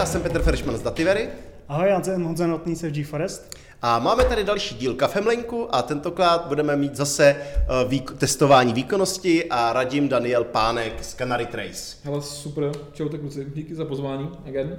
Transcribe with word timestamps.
já 0.00 0.06
jsem 0.06 0.22
Petr 0.22 0.42
Feršman 0.42 0.76
z 0.76 0.82
Dativery. 0.82 1.28
Ahoj, 1.68 1.88
já 1.88 2.02
jsem 2.02 2.24
Honza 2.24 2.46
Notný 2.46 2.74
z 2.74 2.90
GeForest. 2.90 3.56
A 3.82 3.98
máme 3.98 4.24
tady 4.24 4.44
další 4.44 4.74
díl 4.74 4.94
Kafemlenku 4.94 5.74
a 5.74 5.82
tentokrát 5.82 6.46
budeme 6.46 6.76
mít 6.76 6.96
zase 6.96 7.36
uh, 7.36 7.90
výk- 7.90 8.16
testování 8.16 8.72
výkonnosti 8.72 9.44
a 9.50 9.72
radím 9.72 10.08
Daniel 10.08 10.44
Pánek 10.44 11.04
z 11.04 11.14
Canary 11.14 11.46
Trace. 11.46 11.96
Hele, 12.04 12.22
super, 12.22 12.72
čau 12.92 13.08
tak 13.08 13.20
kluci, 13.20 13.46
díky 13.54 13.74
za 13.74 13.84
pozvání, 13.84 14.30
again. 14.48 14.78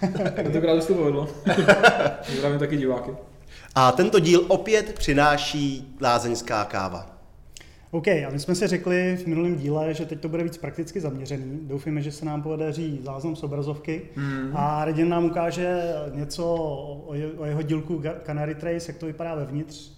Tentokrát 0.34 0.74
už 0.74 0.84
to 0.84 0.94
povedlo. 0.94 1.28
Zdravím 2.38 2.58
taky 2.58 2.76
diváky. 2.76 3.10
A 3.74 3.92
tento 3.92 4.18
díl 4.18 4.44
opět 4.48 4.92
přináší 4.92 5.96
lázeňská 6.00 6.64
káva. 6.64 7.17
OK, 7.90 8.08
a 8.08 8.30
my 8.32 8.38
jsme 8.38 8.54
si 8.54 8.66
řekli 8.66 9.16
v 9.16 9.26
minulém 9.26 9.56
díle, 9.56 9.94
že 9.94 10.06
teď 10.06 10.20
to 10.20 10.28
bude 10.28 10.44
víc 10.44 10.58
prakticky 10.58 11.00
zaměřený. 11.00 11.58
Doufíme, 11.62 12.02
že 12.02 12.12
se 12.12 12.24
nám 12.24 12.42
podaří 12.42 13.00
záznam 13.02 13.36
z 13.36 13.42
obrazovky 13.42 14.02
mm. 14.16 14.50
a 14.54 14.84
Radin 14.84 15.08
nám 15.08 15.24
ukáže 15.24 15.82
něco 16.14 16.44
o, 17.06 17.14
je, 17.14 17.32
o 17.32 17.44
jeho 17.44 17.62
dílku 17.62 18.02
Canary 18.26 18.54
Trace, 18.54 18.92
jak 18.92 18.96
to 18.98 19.06
vypadá 19.06 19.34
vevnitř, 19.34 19.92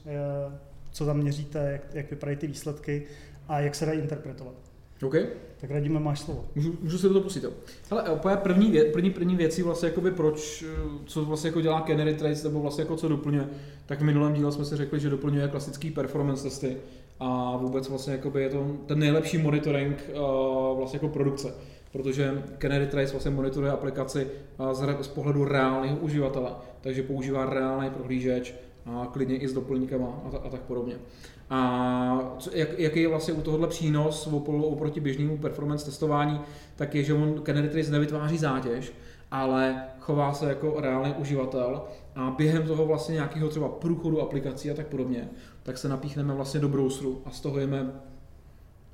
co 0.93 1.07
tam 1.07 1.17
měříte, 1.17 1.69
jak, 1.73 1.95
jak 1.95 2.11
vypadají 2.11 2.37
ty 2.37 2.47
výsledky 2.47 3.03
a 3.49 3.61
jak 3.61 3.75
se 3.75 3.87
dají 3.87 4.01
interpretovat. 4.01 4.55
OK. 5.03 5.15
Tak 5.61 5.71
radíme, 5.71 6.01
máš 6.01 6.21
slovo. 6.21 6.45
Můžu, 6.55 6.79
můžu 6.83 6.99
se 6.99 7.07
do 7.07 7.13
toho 7.13 7.23
pustit. 7.23 7.45
Ale 7.91 8.11
úplně 8.11 8.37
první, 8.37 8.71
vě, 8.71 8.85
první, 8.85 9.11
první 9.11 9.37
věcí 9.37 9.63
vlastně 9.63 9.89
jakoby 9.89 10.11
proč, 10.11 10.65
co 11.05 11.25
vlastně 11.25 11.49
jako 11.49 11.61
dělá 11.61 11.81
Canary 11.81 12.15
Trace, 12.15 12.49
nebo 12.49 12.61
vlastně 12.61 12.83
jako 12.83 12.97
co 12.97 13.09
doplňuje, 13.09 13.49
tak 13.87 14.01
v 14.01 14.05
minulém 14.05 14.33
díle 14.33 14.53
jsme 14.53 14.65
si 14.65 14.77
řekli, 14.77 15.01
že 15.01 15.11
doplňuje 15.11 15.49
klasický 15.49 15.91
performance 15.91 16.43
testy 16.43 16.77
a 17.21 17.57
vůbec 17.57 17.89
vlastně 17.89 18.19
je 18.39 18.49
to 18.49 18.77
ten 18.87 18.99
nejlepší 18.99 19.39
monitoring 19.39 20.11
uh, 20.13 20.79
vlastně 20.79 20.97
jako 20.97 21.09
produkce 21.09 21.55
protože 21.93 22.43
Canary 22.59 22.87
Trace 22.87 23.13
vlastně 23.13 23.31
monitoruje 23.31 23.73
aplikaci 23.73 24.27
z 25.01 25.09
pohledu 25.09 25.45
reálného 25.45 25.97
uživatele, 25.97 26.51
takže 26.81 27.03
používá 27.03 27.47
reálný 27.47 27.91
prohlížeč, 27.91 28.55
a 28.87 29.09
klidně 29.13 29.37
i 29.37 29.49
s 29.49 29.53
doplňkama 29.53 30.07
a, 30.07 30.37
a 30.47 30.51
tak 30.51 30.61
podobně. 30.61 30.95
A 31.51 32.35
co, 32.39 32.51
jak, 32.55 32.79
jaký 32.79 33.01
je 33.03 33.09
vlastně 33.09 33.35
u 33.35 33.41
tohohle 33.41 33.69
přínos 33.69 34.29
oproti 34.47 35.01
běžnému 35.01 35.39
performance 35.39 35.85
testování, 35.85 36.41
tak 36.77 36.95
je, 36.95 37.03
že 37.03 37.15
on 37.15 37.43
Canary 37.47 37.69
Trace 37.69 37.91
nevytváří 37.91 38.39
zátěž, 38.39 38.93
ale 39.31 39.85
chová 40.01 40.33
se 40.33 40.49
jako 40.49 40.81
reálný 40.81 41.15
uživatel 41.19 41.83
a 42.15 42.31
během 42.31 42.67
toho 42.67 42.87
vlastně 42.87 43.13
nějakého 43.13 43.49
třeba 43.49 43.69
průchodu 43.69 44.23
aplikací 44.23 44.71
a 44.71 44.75
tak 44.75 44.87
podobně, 44.87 45.29
tak 45.63 45.79
se 45.79 45.89
napíchneme 45.89 46.35
vlastně 46.35 46.61
do 46.61 46.69
browseru 46.69 47.23
a 47.25 47.31
z 47.31 47.41
toho 47.41 47.59
jeme 47.59 47.93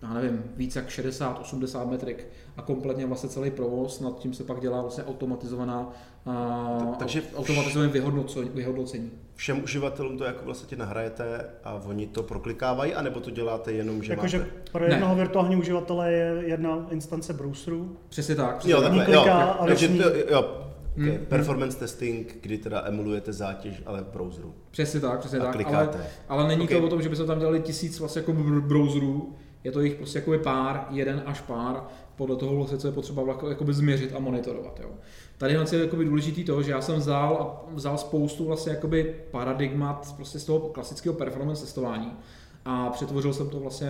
já 0.09 0.15
nevím, 0.15 0.45
víc 0.57 0.77
jak 0.77 0.89
60-80 0.89 1.91
metrik 1.91 2.27
a 2.57 2.63
kompletně 2.63 3.07
vlastně 3.07 3.29
celý 3.29 3.51
provoz, 3.51 4.01
nad 4.01 4.19
tím 4.19 4.35
se 4.35 4.45
pak 4.45 4.61
dělá 4.61 4.83
vlastně 4.83 5.05
automatizovaná 5.05 5.93
a, 6.27 6.97
takže 6.99 7.23
automatizované 7.37 7.93
vyhodnocení, 7.93 8.51
vyhodnocení. 8.55 9.11
Všem 9.35 9.65
uživatelům 9.65 10.19
to 10.19 10.25
jako 10.25 10.45
vlastně 10.45 10.77
nahrajete 10.77 11.45
a 11.65 11.75
oni 11.75 12.07
to 12.07 12.23
proklikávají, 12.23 12.95
anebo 12.95 13.21
to 13.21 13.31
děláte 13.31 13.73
jenom, 13.73 14.03
že 14.03 14.13
jako, 14.13 14.23
máte... 14.23 14.29
že 14.29 14.47
pro 14.73 14.85
jednoho 14.85 15.15
ne. 15.15 15.21
virtuálního 15.21 15.61
uživatele 15.61 16.13
je 16.13 16.43
jedna 16.47 16.87
instance 16.91 17.33
browseru. 17.33 17.97
Přesně 18.09 18.35
tak. 18.35 18.57
Přesně 18.57 18.73
jo, 18.73 18.81
tak. 18.83 18.97
takhle, 18.97 19.15
jo, 19.15 19.25
jo, 19.27 19.67
takže 19.67 19.89
ní... 19.89 19.99
to, 19.99 20.09
jo, 20.31 20.67
Okay. 20.97 21.11
Hmm. 21.11 21.27
Performance 21.27 21.79
testing, 21.79 22.39
kdy 22.41 22.59
teda 22.59 22.83
emulujete 22.87 23.33
zátěž, 23.33 23.83
ale 23.87 24.01
v 24.03 24.07
browseru. 24.07 24.55
Přesně 24.71 25.01
tak, 25.01 25.21
přesně 25.21 25.39
a 25.39 25.43
tak. 25.43 25.53
Klikáte. 25.53 25.99
Ale, 25.99 26.07
ale 26.29 26.49
není 26.49 26.65
okay. 26.65 26.81
to 26.81 26.87
o 26.87 26.89
tom, 26.89 27.03
že 27.03 27.09
by 27.09 27.17
se 27.17 27.27
tam 27.27 27.39
dělali 27.39 27.61
tisíc 27.61 28.01
vlastně 28.01 28.21
jako 28.21 28.33
browserů, 28.61 29.35
je 29.67 29.73
to 29.73 29.81
jich 29.81 29.95
prostě 29.95 30.19
jako 30.19 30.39
pár, 30.39 30.87
jeden 30.91 31.23
až 31.27 31.41
pár, 31.41 31.83
podle 32.17 32.37
toho 32.37 32.57
vlastně, 32.57 32.79
co 32.79 32.89
je 32.89 32.93
potřeba 32.93 33.23
jakoby 33.49 33.75
změřit 33.75 34.13
a 34.17 34.19
monitorovat. 34.19 34.81
Jo. 34.83 34.91
Tady 35.39 35.55
je 35.73 35.81
jakoby 35.81 36.05
důležitý 36.05 36.45
to, 36.45 36.63
že 36.63 36.71
já 36.71 36.81
jsem 36.81 36.97
vzal, 36.97 37.65
vzal 37.73 37.99
spoustu 37.99 38.45
vlastně 38.45 38.73
jakoby 38.73 39.17
paradigmat 39.31 40.15
prostě 40.17 40.39
z 40.39 40.45
toho 40.45 40.59
klasického 40.59 41.15
performance 41.15 41.63
testování 41.63 42.13
a 42.65 42.91
přetvořil 42.91 43.33
jsem 43.33 43.51
to 43.51 43.61
vlastně 43.61 43.89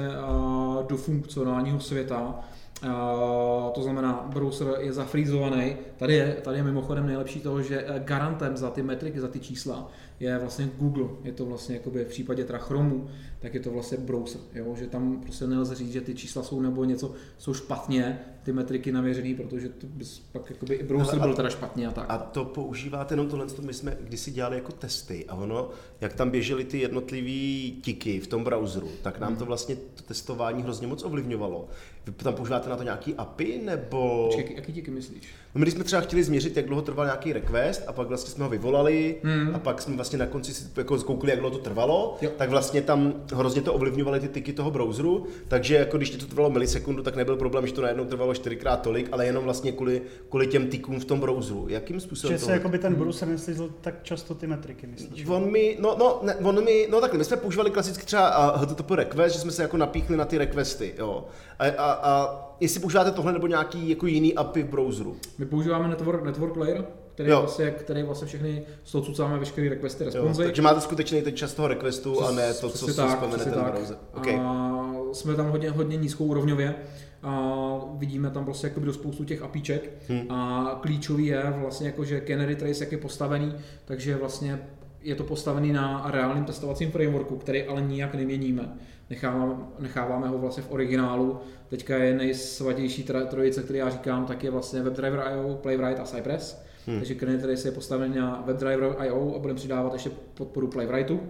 do 0.88 0.96
funkcionálního 0.96 1.80
světa, 1.80 2.44
Uh, 2.84 3.72
to 3.72 3.82
znamená, 3.82 4.26
browser 4.32 4.68
je 4.78 4.92
zafrýzovaný. 4.92 5.76
Tady 5.96 6.14
je, 6.14 6.36
tady 6.42 6.56
je 6.56 6.62
mimochodem 6.62 7.06
nejlepší 7.06 7.40
toho, 7.40 7.62
že 7.62 7.86
garantem 7.98 8.56
za 8.56 8.70
ty 8.70 8.82
metriky, 8.82 9.20
za 9.20 9.28
ty 9.28 9.40
čísla 9.40 9.88
je 10.20 10.38
vlastně 10.38 10.70
Google. 10.78 11.08
Je 11.24 11.32
to 11.32 11.46
vlastně 11.46 11.74
jakoby 11.74 12.04
v 12.04 12.08
případě 12.08 12.44
teda 12.44 12.58
Chromu, 12.58 13.08
tak 13.38 13.54
je 13.54 13.60
to 13.60 13.70
vlastně 13.70 13.98
browser. 13.98 14.40
Jo? 14.54 14.74
Že 14.76 14.86
tam 14.86 15.20
prostě 15.20 15.46
nelze 15.46 15.74
říct, 15.74 15.92
že 15.92 16.00
ty 16.00 16.14
čísla 16.14 16.42
jsou 16.42 16.60
nebo 16.60 16.84
něco 16.84 17.14
jsou 17.38 17.54
špatně, 17.54 18.20
ty 18.46 18.52
metriky 18.52 18.92
navěřený, 18.92 19.34
protože 19.34 19.68
to 19.68 19.86
bys 19.86 20.18
pak 20.32 20.50
jakoby 20.50 20.74
i 20.74 20.82
browser 20.82 21.18
byl 21.18 21.34
teda 21.34 21.50
špatně 21.50 21.88
a 21.88 21.90
tak. 21.90 22.06
A 22.08 22.18
to 22.18 22.44
používáte 22.44 23.12
jenom 23.12 23.28
tohle, 23.28 23.46
my 23.60 23.74
jsme 23.74 23.96
kdysi 24.00 24.30
dělali 24.30 24.56
jako 24.56 24.72
testy 24.72 25.24
a 25.28 25.34
ono, 25.34 25.70
jak 26.00 26.12
tam 26.12 26.30
běžely 26.30 26.64
ty 26.64 26.78
jednotlivý 26.78 27.78
tiky 27.82 28.20
v 28.20 28.26
tom 28.26 28.44
browseru, 28.44 28.88
tak 29.02 29.18
nám 29.18 29.28
hmm. 29.30 29.38
to 29.38 29.44
vlastně 29.44 29.76
to 29.76 30.02
testování 30.02 30.62
hrozně 30.62 30.86
moc 30.86 31.04
ovlivňovalo. 31.04 31.68
Vy 32.06 32.12
tam 32.12 32.34
používáte 32.34 32.70
na 32.70 32.76
to 32.76 32.82
nějaký 32.82 33.14
API 33.14 33.60
nebo... 33.64 34.30
Počkej, 34.34 34.56
jaký 34.56 34.72
tiky 34.72 34.90
myslíš? 34.90 35.22
No 35.54 35.58
my 35.58 35.64
když 35.64 35.74
jsme 35.74 35.84
třeba 35.84 36.02
chtěli 36.02 36.22
změřit, 36.22 36.56
jak 36.56 36.66
dlouho 36.66 36.82
trval 36.82 37.06
nějaký 37.06 37.32
request 37.32 37.82
a 37.86 37.92
pak 37.92 38.08
vlastně 38.08 38.30
jsme 38.30 38.44
ho 38.44 38.50
vyvolali 38.50 39.16
hmm. 39.22 39.54
a 39.54 39.58
pak 39.58 39.82
jsme 39.82 39.96
vlastně 39.96 40.18
na 40.18 40.26
konci 40.26 40.54
si 40.54 40.64
jako 40.76 40.98
zkoukli, 40.98 41.30
jak 41.30 41.40
dlouho 41.40 41.58
to 41.58 41.64
trvalo, 41.64 42.18
jo. 42.22 42.30
tak 42.36 42.50
vlastně 42.50 42.82
tam 42.82 43.14
hrozně 43.34 43.62
to 43.62 43.74
ovlivňovaly 43.74 44.20
ty 44.20 44.28
tiky 44.28 44.52
toho 44.52 44.70
browseru, 44.70 45.26
takže 45.48 45.74
jako 45.74 45.96
když 45.96 46.10
to 46.10 46.26
trvalo 46.26 46.50
milisekundu, 46.50 47.02
tak 47.02 47.16
nebyl 47.16 47.36
problém, 47.36 47.66
že 47.66 47.72
to 47.72 47.82
najednou 47.82 48.04
trvalo 48.04 48.34
čtyřikrát 48.36 48.82
tolik, 48.82 49.08
ale 49.12 49.26
jenom 49.26 49.44
vlastně 49.44 49.72
kvůli, 49.72 50.02
kvůli 50.28 50.46
těm 50.46 50.66
tikům 50.66 51.00
v 51.00 51.04
tom 51.04 51.20
browseru. 51.20 51.66
Jakým 51.68 52.00
způsobem 52.00 52.38
že 52.38 52.44
se 52.44 52.58
by 52.68 52.78
ten 52.78 52.94
browser 52.94 53.28
neslizl 53.28 53.70
tak 53.80 54.02
často 54.02 54.34
ty 54.34 54.46
metriky, 54.46 54.86
myslíš? 54.86 55.26
On 55.28 55.52
mi, 55.52 55.76
no, 55.80 55.96
no, 55.98 56.20
ne, 56.22 56.34
on 56.34 56.64
mi, 56.64 56.88
no 56.90 57.00
takhle, 57.00 57.18
my 57.18 57.24
jsme 57.24 57.36
používali 57.36 57.70
klasicky 57.70 58.06
třeba 58.06 58.54
uh, 58.54 58.62
HTTP 58.62 58.90
request, 58.90 59.34
že 59.34 59.40
jsme 59.40 59.52
se 59.52 59.62
jako 59.62 59.76
napíchli 59.76 60.16
na 60.16 60.24
ty 60.24 60.38
requesty, 60.38 60.94
jo. 60.98 61.24
A, 61.58 61.64
a, 61.66 61.92
a 61.92 62.42
jestli 62.60 62.80
používáte 62.80 63.10
tohle 63.10 63.32
nebo 63.32 63.46
nějaký 63.46 63.88
jako 63.88 64.06
jiný 64.06 64.34
API 64.34 64.62
v 64.62 64.68
browseru? 64.68 65.16
My 65.38 65.46
používáme 65.46 65.88
network, 65.88 66.24
network 66.24 66.56
layer, 66.56 66.84
který, 67.14 67.30
jo. 67.30 67.40
vlastně, 67.40 67.70
který 67.70 68.02
vlastně 68.02 68.28
všechny, 68.28 68.62
z 68.84 68.92
toho 68.92 69.04
cucáme 69.04 69.38
veškeré 69.38 69.68
requesty, 69.68 70.04
responzy. 70.04 70.44
Takže 70.44 70.62
máte 70.62 70.80
skutečný 70.80 71.22
ten 71.22 71.36
čas 71.36 71.54
toho 71.54 71.68
requestu 71.68 72.12
Přes, 72.12 72.28
a 72.28 72.30
ne 72.30 72.54
to, 72.54 72.70
co 72.70 72.86
si 72.86 72.92
vzpomene 72.92 73.44
ten 73.44 73.52
tak. 73.52 73.72
browser. 73.72 73.96
Okay. 74.14 74.36
A 74.36 74.82
jsme 75.12 75.34
tam 75.34 75.50
hodně, 75.50 75.70
hodně 75.70 75.96
nízkou 75.96 76.24
úrovňově 76.24 76.74
a 77.22 77.78
vidíme 77.94 78.30
tam 78.30 78.44
prostě 78.44 78.72
do 78.76 78.92
spoustu 78.92 79.24
těch 79.24 79.42
apíček 79.42 79.90
hmm. 80.08 80.30
a 80.30 80.78
klíčový 80.82 81.26
je 81.26 81.54
vlastně 81.56 81.86
jako, 81.86 82.04
že 82.04 82.22
Canary 82.26 82.56
Trace 82.56 82.84
jak 82.84 82.92
je 82.92 82.98
postavený, 82.98 83.54
takže 83.84 84.16
vlastně 84.16 84.58
je 85.02 85.14
to 85.14 85.24
postavený 85.24 85.72
na 85.72 86.10
reálném 86.10 86.44
testovacím 86.44 86.90
frameworku, 86.90 87.36
který 87.36 87.62
ale 87.62 87.82
nijak 87.82 88.14
neměníme. 88.14 88.74
Necháváme, 89.10 89.54
necháváme 89.78 90.28
ho 90.28 90.38
vlastně 90.38 90.62
v 90.62 90.70
originálu. 90.70 91.40
Teďka 91.68 91.96
je 91.96 92.14
nejsvatější 92.14 93.02
trojice, 93.30 93.62
který 93.62 93.78
já 93.78 93.90
říkám, 93.90 94.26
tak 94.26 94.44
je 94.44 94.50
vlastně 94.50 94.82
WebDriver.io, 94.82 95.54
Playwright 95.54 96.00
a 96.00 96.04
Cypress. 96.04 96.62
Hmm. 96.86 96.98
Takže 96.98 97.14
Canary 97.14 97.38
Trace 97.38 97.68
je 97.68 97.72
postavený 97.72 98.16
na 98.16 98.42
WebDriver.io 98.46 99.34
a 99.36 99.38
budeme 99.38 99.56
přidávat 99.56 99.92
ještě 99.92 100.10
podporu 100.34 100.68
Playwrightu. 100.68 101.20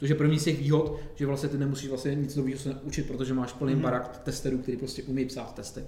Což 0.00 0.08
je 0.08 0.14
první 0.14 0.38
z 0.38 0.44
těch 0.44 0.58
výhod, 0.58 0.96
že 1.14 1.26
vlastně 1.26 1.48
ty 1.48 1.58
nemusíš 1.58 1.88
vlastně 1.88 2.14
nic 2.14 2.36
nového 2.36 2.58
se 2.58 2.80
učit, 2.82 3.06
protože 3.06 3.34
máš 3.34 3.52
plný 3.52 3.72
hmm. 3.72 3.82
barak 3.82 4.18
testerů, 4.24 4.58
který 4.58 4.76
prostě 4.76 5.02
umí 5.02 5.24
psát 5.24 5.54
testy. 5.54 5.80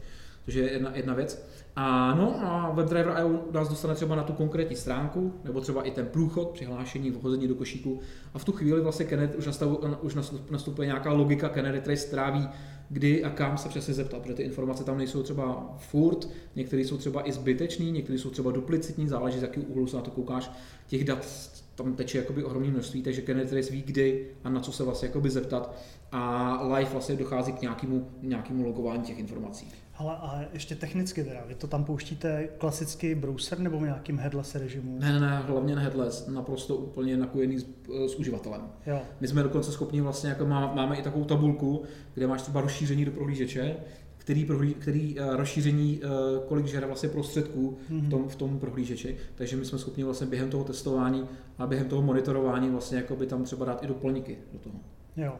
To 0.45 0.51
je 0.51 0.73
jedna, 0.73 0.97
jedna 0.97 1.15
věc. 1.15 1.47
A 1.77 2.15
no 2.15 2.47
a 2.47 2.71
WebDriver 2.71 3.15
IO 3.21 3.41
nás 3.53 3.69
dostane 3.69 3.95
třeba 3.95 4.17
na 4.17 4.23
tu 4.23 4.33
konkrétní 4.33 4.77
stránku, 4.77 5.33
nebo 5.45 5.61
třeba 5.61 5.83
i 5.83 5.91
ten 5.91 6.07
průchod, 6.07 6.51
přihlášení, 6.51 7.11
vhození 7.11 7.49
do 7.49 7.55
košíku. 7.55 8.01
A 8.35 8.39
v 8.39 8.45
tu 8.45 8.53
chvíli 8.53 8.81
vlastně 8.81 9.07
Kennedy, 9.07 9.37
už, 9.37 9.47
nastavu, 9.47 9.81
už 10.01 10.15
nastupuje 10.51 10.87
nějaká 10.87 11.13
logika 11.13 11.49
Canary 11.49 11.81
Trace, 11.81 12.07
která 12.07 12.31
ví, 12.31 12.49
kdy 12.89 13.25
a 13.25 13.31
kam 13.31 13.59
se 13.59 13.69
přesně 13.69 13.95
zeptat, 13.95 14.23
protože 14.23 14.35
ty 14.35 14.43
informace 14.43 14.85
tam 14.85 14.99
nejsou 14.99 15.23
třeba 15.23 15.75
furt, 15.79 16.29
některé 16.57 16.83
jsou 16.83 16.97
třeba 16.97 17.29
i 17.29 17.33
zbytečný, 17.33 17.93
některé 17.93 18.19
jsou 18.19 18.31
třeba 18.31 18.51
duplicitní, 18.51 19.09
záleží 19.09 19.39
z 19.39 19.43
jakého 19.43 19.67
úhlu 19.67 19.87
se 19.87 19.97
na 19.97 20.03
to 20.03 20.11
koukáš. 20.11 20.51
Těch 20.87 21.05
dat 21.05 21.25
tam 21.75 21.95
teče 21.95 22.19
jakoby 22.19 22.45
ohromné 22.45 22.71
množství, 22.71 23.03
takže 23.03 23.23
Trace 23.23 23.73
ví, 23.73 23.83
kdy 23.83 24.27
a 24.45 24.49
na 24.49 24.61
co 24.61 24.73
se 24.73 24.85
vlastně 24.85 25.09
jakoby 25.09 25.31
zeptat 25.31 25.75
a 26.13 26.63
live 26.75 26.91
vlastně 26.91 27.17
dochází 27.17 27.53
k 27.53 27.63
nějakému, 27.63 28.09
nějakému 28.23 28.65
logování 28.65 29.03
těch 29.03 29.19
informací. 29.19 29.69
Ale 29.95 30.17
a 30.17 30.45
ještě 30.53 30.75
technicky 30.75 31.25
teda, 31.25 31.45
vy 31.47 31.55
to 31.55 31.67
tam 31.67 31.85
pouštíte 31.85 32.49
klasický 32.59 33.15
browser 33.15 33.59
nebo 33.59 33.79
v 33.79 33.83
nějakým 33.83 34.19
headless 34.19 34.55
režimu? 34.55 34.99
Ne, 34.99 35.13
ne, 35.13 35.21
ne, 35.21 35.39
hlavně 35.39 35.77
na 35.77 35.83
headless, 35.83 36.27
naprosto 36.27 36.77
úplně 36.77 37.17
nakojený 37.17 37.59
s, 37.59 37.67
s 38.07 38.15
uživatelem. 38.15 38.63
Jo. 38.87 39.01
My 39.21 39.29
jsme 39.29 39.43
dokonce 39.43 39.73
schopni 39.73 40.01
vlastně, 40.01 40.31
jako 40.31 40.47
má, 40.47 40.75
máme 40.75 40.97
i 40.97 41.03
takovou 41.03 41.25
tabulku, 41.25 41.83
kde 42.15 42.27
máš 42.27 42.43
třeba 42.43 42.61
rozšíření 42.61 43.05
do 43.05 43.11
prohlížeče, 43.11 43.77
který, 44.23 44.45
prohlí, 44.45 44.75
který 44.75 45.19
uh, 45.19 45.37
rozšíření, 45.37 46.01
uh, 46.05 46.45
kolik 46.49 46.67
žere 46.67 46.87
vlastně 46.87 47.09
prostředků 47.09 47.79
v, 47.89 47.91
mhm. 47.91 48.11
tom, 48.11 48.29
v 48.29 48.37
tom 48.37 48.59
prohlížeči. 48.59 49.17
Takže 49.35 49.57
my 49.57 49.65
jsme 49.65 49.79
schopni 49.79 50.05
vlastně 50.05 50.27
během 50.27 50.51
toho 50.51 50.65
testování 50.65 51.29
a 51.59 51.67
během 51.67 51.89
toho 51.89 52.03
monitorování 52.03 52.71
vlastně 52.71 52.97
jako 52.99 53.17
by 53.17 53.27
tam 53.27 53.45
třeba 53.45 53.67
dát 53.67 53.85
i 53.85 53.87
doplňky 53.87 54.39
do 54.53 54.59
toho. 54.59 54.75
Jo. 55.17 55.33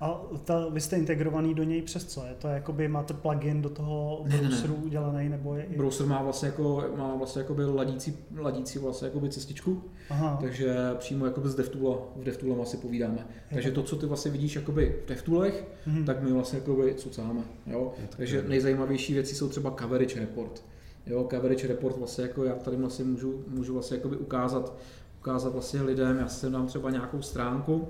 A 0.00 0.20
ta, 0.44 0.68
vy 0.68 0.80
jste 0.80 0.96
integrovaný 0.96 1.54
do 1.54 1.62
něj 1.62 1.82
přes 1.82 2.04
co? 2.04 2.24
Je 2.26 2.34
to 2.34 2.48
jakoby, 2.48 2.88
máte 2.88 3.14
plugin 3.14 3.62
do 3.62 3.70
toho 3.70 4.24
Ne, 4.24 4.36
ne, 4.36 4.42
ne. 4.42 4.48
browseru 4.48 4.74
udělaný, 4.74 5.28
nebo 5.28 5.54
je 5.54 5.64
i... 5.64 5.76
Browser 5.76 6.06
má 6.06 6.22
vlastně 6.22 6.48
jako, 6.48 6.84
má 6.96 7.14
vlastně 7.14 7.42
jakoby 7.42 7.64
ladící, 7.64 8.16
ladící 8.36 8.78
vlastně 8.78 9.08
jakoby 9.08 9.28
cestičku, 9.28 9.82
Aha, 10.10 10.38
takže 10.40 10.76
přímo 10.98 11.26
jakoby 11.26 11.48
z 11.48 11.54
DevToola, 11.54 11.98
v 12.16 12.24
DevToolem 12.24 12.60
asi 12.60 12.76
povídáme. 12.76 13.26
Takže 13.50 13.70
to, 13.70 13.82
co 13.82 13.96
ty 13.96 14.06
vlastně 14.06 14.30
vidíš 14.30 14.56
jakoby 14.56 14.96
v 15.04 15.08
DevToolech, 15.08 15.64
mhm. 15.86 16.04
tak 16.04 16.22
my 16.22 16.32
vlastně 16.32 16.58
jakoby 16.58 16.94
cucáme. 16.94 17.40
Jo? 17.66 17.92
Takže 18.16 18.44
nejzajímavější 18.48 19.14
věci 19.14 19.34
jsou 19.34 19.48
třeba 19.48 19.70
coverage 19.80 20.20
report. 20.20 20.62
Jo, 21.06 21.28
coverage 21.30 21.66
report 21.66 21.96
vlastně 21.96 22.22
jako 22.24 22.44
já 22.44 22.54
tady 22.54 22.76
vlastně 22.76 23.04
můžu, 23.04 23.44
můžu 23.48 23.72
vlastně 23.72 23.96
jakoby 23.96 24.16
ukázat, 24.16 24.76
ukázat 25.20 25.52
vlastně 25.52 25.82
lidem, 25.82 26.18
já 26.18 26.28
si 26.28 26.50
dám 26.50 26.66
třeba 26.66 26.90
nějakou 26.90 27.22
stránku, 27.22 27.88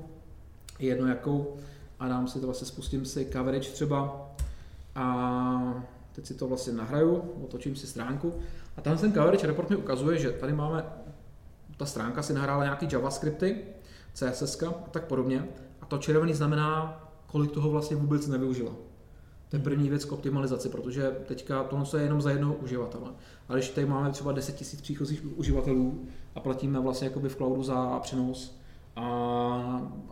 jedno 0.79 1.06
jakou, 1.06 1.56
a 1.99 2.09
dám 2.09 2.29
si 2.29 2.41
to 2.41 2.47
vlastně, 2.47 2.67
spustím 2.67 3.05
si 3.05 3.26
coverage 3.32 3.71
třeba 3.71 4.31
a 4.94 5.85
teď 6.12 6.26
si 6.26 6.35
to 6.35 6.49
vlastně 6.49 6.73
nahraju, 6.73 7.23
otočím 7.44 7.76
si 7.76 7.87
stránku 7.87 8.35
a 8.76 8.81
tam 8.81 8.99
ten 8.99 9.12
coverage 9.12 9.47
report 9.47 9.71
mi 9.71 9.76
ukazuje, 9.76 10.19
že 10.19 10.31
tady 10.31 10.53
máme, 10.53 10.85
ta 11.76 11.87
stránka 11.87 12.23
si 12.23 12.35
nahrála 12.35 12.65
nějaký 12.65 12.88
JavaScripty, 12.93 13.65
CSS 14.12 14.62
a 14.62 14.71
tak 14.91 15.05
podobně 15.05 15.49
a 15.81 15.87
to 15.87 15.99
červený 15.99 16.35
znamená, 16.35 17.00
kolik 17.27 17.53
toho 17.53 17.70
vlastně 17.70 17.97
vůbec 17.97 18.27
nevyužila. 18.27 18.73
To 19.49 19.56
je 19.56 19.62
první 19.62 19.88
věc 19.88 20.05
k 20.05 20.12
optimalizaci, 20.12 20.69
protože 20.69 21.11
teďka 21.27 21.65
tohle 21.65 21.87
je 21.97 22.03
jenom 22.03 22.23
za 22.23 22.31
jednoho 22.31 22.55
uživatele. 22.55 23.11
Ale 23.49 23.59
když 23.59 23.70
tady 23.70 23.87
máme 23.87 24.11
třeba 24.11 24.32
10 24.32 24.61
000 24.61 24.82
příchozích 24.82 25.38
uživatelů 25.38 26.06
a 26.35 26.41
platíme 26.41 26.81
vlastně 26.81 27.09
jakoby 27.09 27.29
v 27.29 27.37
cloudu 27.37 27.62
za 27.62 27.99
přenos, 27.99 28.59
a 28.61 28.64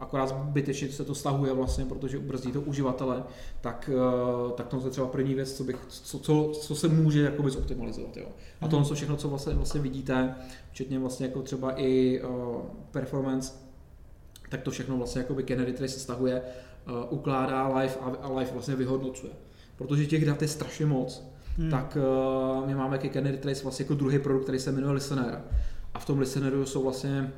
akorát 0.02 0.28
zbytečně 0.28 0.88
se 0.88 1.04
to 1.04 1.14
stahuje 1.14 1.52
vlastně, 1.52 1.84
protože 1.84 2.18
ubrzdí 2.18 2.52
to 2.52 2.60
uživatele, 2.60 3.22
tak, 3.60 3.90
eh, 3.92 4.52
tak 4.54 4.66
to 4.66 4.80
je 4.84 4.90
třeba 4.90 5.06
první 5.06 5.34
věc, 5.34 5.52
co, 5.52 5.64
bych, 5.64 5.76
co, 5.88 6.18
co, 6.18 6.50
co 6.54 6.74
se 6.74 6.88
může 6.88 7.22
jakoby 7.22 7.50
zoptimalizovat. 7.50 8.16
Jo. 8.16 8.26
A 8.60 8.68
tohle 8.68 8.86
co 8.86 8.94
všechno, 8.94 9.16
co 9.16 9.28
vlastně, 9.28 9.54
vlastně 9.54 9.80
vidíte, 9.80 10.34
včetně 10.70 10.98
vlastně 10.98 11.26
jako 11.26 11.42
třeba 11.42 11.72
i 11.80 12.20
uh, 12.22 12.56
performance, 12.90 13.52
tak 14.48 14.62
to 14.62 14.70
všechno 14.70 14.96
vlastně 14.96 15.20
jakoby 15.20 15.44
Canary 15.44 15.72
Trace 15.72 16.00
stahuje, 16.00 16.42
uh, 16.88 16.94
ukládá 17.18 17.68
live 17.68 17.94
a, 18.22 18.32
live 18.38 18.50
vlastně 18.52 18.76
vyhodnocuje. 18.76 19.32
Protože 19.76 20.06
těch 20.06 20.24
dat 20.24 20.42
je 20.42 20.48
strašně 20.48 20.86
moc, 20.86 21.22
Hmm. 21.58 21.70
tak 21.70 21.98
uh, 22.60 22.66
my 22.66 22.74
máme 22.74 22.98
ke 22.98 23.08
Canary 23.08 23.36
Trace 23.36 23.62
vlastně 23.62 23.82
jako 23.82 23.94
druhý 23.94 24.18
produkt, 24.18 24.42
který 24.42 24.58
se 24.58 24.72
jmenuje 24.72 24.92
Listener. 24.92 25.42
A 25.94 25.98
v 25.98 26.06
tom 26.06 26.18
Listeneru 26.18 26.66
jsou 26.66 26.82
vlastně 26.82 27.32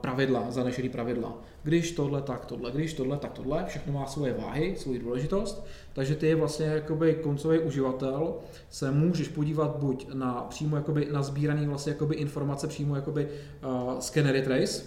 pravidla, 0.00 0.50
zanešený 0.50 0.88
pravidla. 0.88 1.38
Když 1.62 1.92
tohle, 1.92 2.22
tak 2.22 2.44
tohle, 2.44 2.70
když 2.70 2.94
tohle, 2.94 3.16
tak 3.16 3.32
tohle, 3.32 3.64
všechno 3.66 3.92
má 3.92 4.06
svoje 4.06 4.34
váhy, 4.34 4.74
svoji 4.78 4.98
důležitost, 4.98 5.66
takže 5.92 6.14
ty 6.14 6.34
vlastně 6.34 6.66
jakoby 6.66 7.14
koncový 7.14 7.58
uživatel. 7.58 8.34
Se 8.70 8.90
můžeš 8.90 9.28
podívat 9.28 9.76
buď 9.76 10.08
na 10.14 10.46
přímo 10.48 10.76
jakoby 10.76 11.08
na 11.12 11.22
sbíraný 11.22 11.66
vlastně 11.66 11.92
jakoby 11.92 12.14
informace 12.14 12.66
přímo 12.66 12.96
jakoby 12.96 13.28
uh, 13.64 13.98
z 13.98 14.10
Canary 14.10 14.42
Trace, 14.42 14.82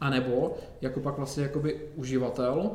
anebo 0.00 0.56
jako 0.80 1.00
pak 1.00 1.16
vlastně 1.16 1.42
jakoby 1.42 1.80
uživatel, 1.96 2.70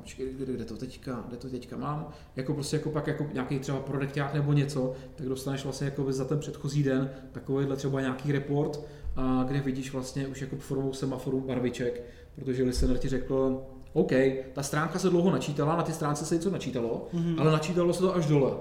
Počkej, 0.00 0.26
kde, 0.34 0.52
kde, 0.52 0.64
to 0.64 0.76
teďka, 0.76 1.24
kde 1.28 1.36
to 1.36 1.48
teďka 1.48 1.76
mám, 1.76 2.08
jako 2.36 2.54
prostě 2.54 2.76
jako 2.76 2.90
pak 2.90 3.06
jako 3.06 3.26
nějaký 3.32 3.58
třeba 3.58 3.78
produkták 3.80 4.34
nebo 4.34 4.52
něco, 4.52 4.92
tak 5.14 5.28
dostaneš 5.28 5.64
vlastně 5.64 5.84
jako 5.84 6.12
za 6.12 6.24
ten 6.24 6.38
předchozí 6.38 6.82
den 6.82 7.10
takovýhle 7.32 7.76
třeba 7.76 8.00
nějaký 8.00 8.32
report, 8.32 8.80
a 9.16 9.44
kde 9.48 9.60
vidíš 9.60 9.92
vlastně 9.92 10.26
už 10.26 10.40
jako 10.40 10.56
formou 10.56 10.92
semaforu 10.92 11.40
barviček, 11.40 12.02
protože 12.34 12.62
listener 12.62 12.98
ti 12.98 13.08
řekl, 13.08 13.62
OK, 13.92 14.12
ta 14.52 14.62
stránka 14.62 14.98
se 14.98 15.10
dlouho 15.10 15.30
načítala, 15.30 15.76
na 15.76 15.82
ty 15.82 15.92
stránce 15.92 16.24
se 16.26 16.34
něco 16.34 16.50
načítalo, 16.50 17.08
Mhm. 17.12 17.36
ale 17.40 17.52
načítalo 17.52 17.92
se 17.92 18.00
to 18.00 18.14
až 18.16 18.26
dole. 18.26 18.52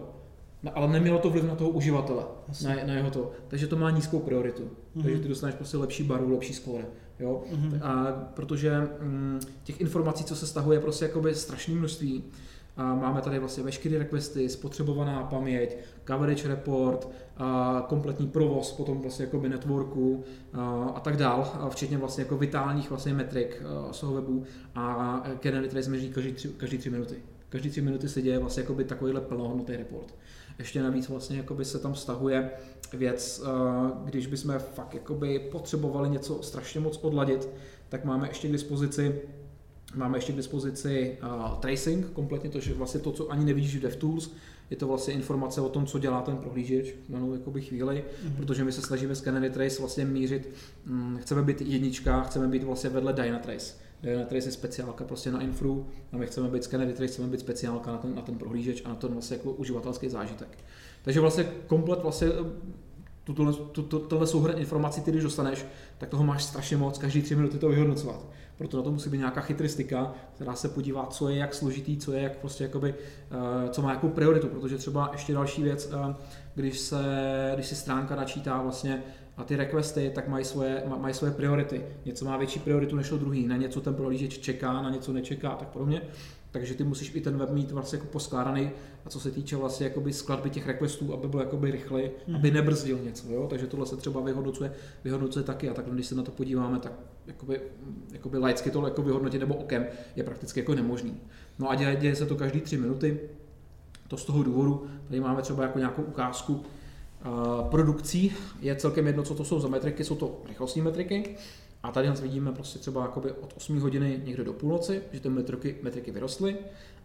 No, 0.66 0.78
ale 0.78 0.88
nemělo 0.88 1.20
to 1.20 1.30
vliv 1.30 1.44
na 1.44 1.56
toho 1.56 1.70
uživatele, 1.70 2.24
Jasně. 2.48 2.68
na, 2.68 2.76
na 2.88 2.94
jeho 2.94 3.12
to. 3.12 3.32
Takže 3.48 3.68
to 3.68 3.76
má 3.76 3.92
nízkou 3.92 4.20
prioritu. 4.20 4.64
Mhm. 4.96 5.04
Takže 5.04 5.22
ty 5.22 5.28
dostaneš 5.28 5.56
prostě 5.56 5.78
lepší 5.78 6.04
barvu, 6.04 6.34
lepší 6.34 6.54
skóre. 6.54 6.86
Jo? 7.20 7.44
Mhm. 7.52 7.80
A 7.84 8.12
protože 8.34 8.88
mm, 9.02 9.40
těch 9.64 9.82
informací, 9.82 10.24
co 10.24 10.36
se 10.36 10.48
stahuje, 10.48 10.80
prostě 10.80 11.06
jakoby 11.06 11.36
strašné 11.36 11.76
množství. 11.76 12.24
A 12.78 12.96
máme 12.96 13.22
tady 13.22 13.40
vlastně 13.40 13.64
veškeré 13.64 13.98
requesty, 13.98 14.50
spotřebovaná 14.50 15.24
paměť, 15.24 15.78
coverage 16.08 16.48
report, 16.48 17.10
a 17.38 17.86
kompletní 17.90 18.28
provoz 18.28 18.72
potom 18.72 19.02
vlastně 19.02 19.26
jakoby 19.26 19.50
networku 19.50 20.24
a, 20.54 20.92
a 20.96 21.00
tak 21.00 21.18
dál, 21.18 21.52
a 21.60 21.70
včetně 21.70 21.98
vlastně 21.98 22.24
jako 22.24 22.38
vitálních 22.38 22.90
vlastně 22.90 23.14
metrik 23.14 23.62
a, 23.66 23.94
z 23.94 24.00
toho 24.00 24.14
webu 24.14 24.44
a 24.76 25.24
Canary 25.44 25.70
Trace 25.70 25.92
každý 26.14 26.32
tři, 26.34 26.50
každý 26.58 26.78
tři 26.78 26.90
minuty. 26.90 27.16
Každý 27.50 27.70
tři 27.70 27.82
minuty 27.82 28.10
se 28.10 28.22
děje 28.22 28.40
vlastně 28.40 28.62
jakoby 28.62 28.84
takovýhle 28.84 29.22
plnohodnotný 29.22 29.76
report. 29.76 30.14
Ještě 30.60 30.84
navíc 30.84 31.10
vlastně 31.10 31.38
jakoby 31.38 31.66
se 31.66 31.80
tam 31.80 31.94
vztahuje 31.94 32.50
věc, 32.94 33.42
a, 33.46 34.02
když 34.06 34.28
bychom 34.28 34.60
fakt 34.60 34.94
jakoby 34.94 35.40
potřebovali 35.40 36.10
něco 36.10 36.44
strašně 36.44 36.80
moc 36.80 37.00
odladit, 37.02 37.50
tak 37.90 38.06
máme 38.06 38.28
ještě 38.28 38.48
k 38.48 38.52
dispozici 38.52 39.22
Máme 39.96 40.18
ještě 40.18 40.34
k 40.34 40.36
dispozici 40.36 41.18
uh, 41.24 41.56
tracing, 41.60 42.06
kompletně 42.06 42.50
to, 42.50 42.60
že 42.60 42.74
vlastně 42.74 43.00
to, 43.00 43.12
co 43.12 43.32
ani 43.32 43.46
nevidíš 43.46 43.76
v 43.76 43.80
DevTools, 43.80 44.30
je 44.70 44.78
to 44.78 44.88
vlastně 44.88 45.14
informace 45.14 45.62
o 45.62 45.70
tom, 45.70 45.86
co 45.86 46.00
dělá 46.00 46.22
ten 46.22 46.38
prohlížeč 46.38 46.96
v 47.10 47.12
danou 47.12 47.34
jakoby 47.34 47.62
chvíli, 47.62 48.04
Mhm. 48.24 48.36
protože 48.36 48.64
my 48.64 48.72
se 48.72 48.82
snažíme 48.82 49.16
s 49.16 49.22
Canary 49.22 49.50
Trace 49.50 49.80
vlastně 49.80 50.06
mířit, 50.06 50.50
mm, 50.86 51.18
chceme 51.22 51.42
být 51.44 51.62
jednička, 51.62 52.22
chceme 52.24 52.48
být 52.48 52.64
vlastně 52.64 52.90
vedle 52.90 53.14
Dynatrace. 53.14 53.74
Dynatrace 54.04 54.48
je 54.48 54.52
speciálka 54.52 55.04
prostě 55.04 55.32
na 55.32 55.42
infru 55.42 55.88
a 56.12 56.18
my 56.18 56.26
chceme 56.28 56.48
být 56.50 56.64
s 56.64 56.68
Canary 56.68 56.94
Trace, 56.94 57.14
chceme 57.14 57.28
být 57.28 57.40
speciálka 57.40 57.92
na 57.92 57.98
ten, 57.98 58.16
na 58.16 58.22
ten 58.22 58.38
prohlížeč 58.38 58.82
a 58.86 58.90
na 58.90 58.96
ten 58.96 59.12
vlastně 59.14 59.38
jako 59.38 59.52
uživatelský 59.52 60.10
zážitek. 60.10 60.48
Takže 61.04 61.20
vlastně 61.20 61.44
komplet 61.68 62.00
vlastně 62.02 62.28
tuto, 63.26 63.54
tuto, 63.54 64.00
tohle 64.00 64.28
souhrn 64.28 64.60
informací, 64.60 65.02
ty 65.02 65.12
když 65.12 65.24
dostaneš, 65.24 65.66
tak 65.98 66.10
toho 66.10 66.24
máš 66.24 66.44
strašně 66.44 66.78
moc, 66.78 66.98
každý 66.98 67.22
tři 67.22 67.36
minuty 67.36 67.58
to 67.58 67.70
vyhodnocovat. 67.70 68.26
Proto 68.58 68.78
na 68.78 68.84
to 68.84 68.92
musí 68.92 69.10
být 69.10 69.18
nějaká 69.18 69.42
chytristika, 69.42 70.14
která 70.36 70.56
se 70.56 70.70
podívá, 70.70 71.06
co 71.06 71.30
je 71.30 71.38
jak 71.38 71.54
složitý, 71.54 71.98
co 71.98 72.14
je 72.14 72.22
jak 72.22 72.38
prostě 72.38 72.64
jakoby, 72.64 72.96
eh, 72.96 73.70
co 73.70 73.82
má 73.82 73.92
jakou 73.92 74.10
prioritu, 74.10 74.48
protože 74.48 74.78
třeba 74.78 75.10
ještě 75.12 75.34
další 75.34 75.64
věc, 75.64 75.90
eh, 75.94 76.16
když, 76.56 76.80
se, 76.80 77.02
když 77.54 77.68
si 77.68 77.76
stránka 77.76 78.16
načítá 78.16 78.62
vlastně 78.62 79.04
a 79.38 79.44
ty 79.44 79.56
requesty, 79.56 80.12
tak 80.16 80.28
mají 80.28 80.46
svoje, 80.46 80.84
ma- 80.88 81.00
mají 81.00 81.14
svoje 81.14 81.34
priority. 81.34 81.86
Něco 82.06 82.26
má 82.26 82.38
větší 82.38 82.60
prioritu 82.60 82.96
než 82.96 83.10
to 83.10 83.18
druhý, 83.18 83.48
na 83.48 83.58
něco 83.58 83.82
ten 83.82 83.94
prohlížeč 83.94 84.38
čeká, 84.38 84.74
na 84.74 84.90
něco 84.90 85.14
nečeká 85.14 85.50
a 85.50 85.56
tak 85.56 85.68
podobně. 85.68 86.02
Takže 86.56 86.74
ty 86.74 86.84
musíš 86.84 87.16
i 87.16 87.22
ten 87.22 87.38
web 87.38 87.50
mít 87.50 87.72
vlastně 87.72 87.98
jako 87.98 88.08
poskládaný 88.08 88.72
a 89.06 89.10
co 89.10 89.20
se 89.20 89.32
týče 89.32 89.56
vlastně 89.56 89.86
jakoby 89.86 90.14
skladby 90.14 90.50
těch 90.50 90.68
requestů, 90.68 91.14
aby 91.14 91.28
byl 91.28 91.40
jakoby 91.40 91.72
rychlej, 91.72 92.12
aby 92.36 92.52
nebrzdil 92.52 93.00
něco, 93.04 93.28
jo? 93.34 93.48
takže 93.50 93.68
tohle 93.68 93.86
se 93.86 93.98
třeba 93.98 94.22
vyhodnocuje, 94.22 94.74
vyhodnocuje 95.04 95.44
taky 95.44 95.70
a 95.70 95.74
tak 95.74 95.86
když 95.86 96.06
se 96.06 96.16
na 96.16 96.24
to 96.24 96.32
podíváme, 96.32 96.80
tak 96.80 96.92
jakoby, 97.28 97.62
jakoby 98.12 98.38
laicky 98.38 98.72
to 98.72 98.86
jako 98.86 99.02
vyhodnotit 99.02 99.40
nebo 99.40 99.56
okem 99.56 99.86
je 100.16 100.24
prakticky 100.24 100.60
jako 100.60 100.76
nemožný. 100.76 101.22
No 101.60 101.70
a 101.70 101.76
děje, 101.76 101.96
děje 101.96 102.16
se 102.16 102.26
to 102.26 102.36
každý 102.36 102.62
tři 102.62 102.78
minuty, 102.78 103.20
to 104.08 104.18
z 104.18 104.26
toho 104.26 104.44
důvodu, 104.44 104.88
tady 105.08 105.20
máme 105.20 105.42
třeba 105.42 105.64
jako 105.64 105.80
nějakou 105.80 106.02
ukázku 106.02 106.54
uh, 106.54 107.70
produkcí, 107.70 108.34
je 108.62 108.76
celkem 108.76 109.08
jedno, 109.08 109.24
co 109.24 109.36
to 109.36 109.46
jsou 109.46 109.60
za 109.60 109.68
metriky, 109.68 110.04
jsou 110.04 110.16
to 110.16 110.42
rychlostní 110.48 110.82
metriky, 110.82 111.36
a 111.86 111.92
tady 111.92 112.08
nás 112.08 112.22
vidíme 112.22 112.52
prostě 112.52 112.80
třeba 112.80 113.02
jakoby 113.02 113.32
od 113.32 113.54
8 113.58 113.80
hodiny 113.80 114.22
někde 114.26 114.44
do 114.44 114.54
půlnoci, 114.54 115.02
že 115.12 115.20
ty 115.20 115.30
metriky, 115.30 115.76
metriky 115.82 116.12
vyrostly. 116.12 116.56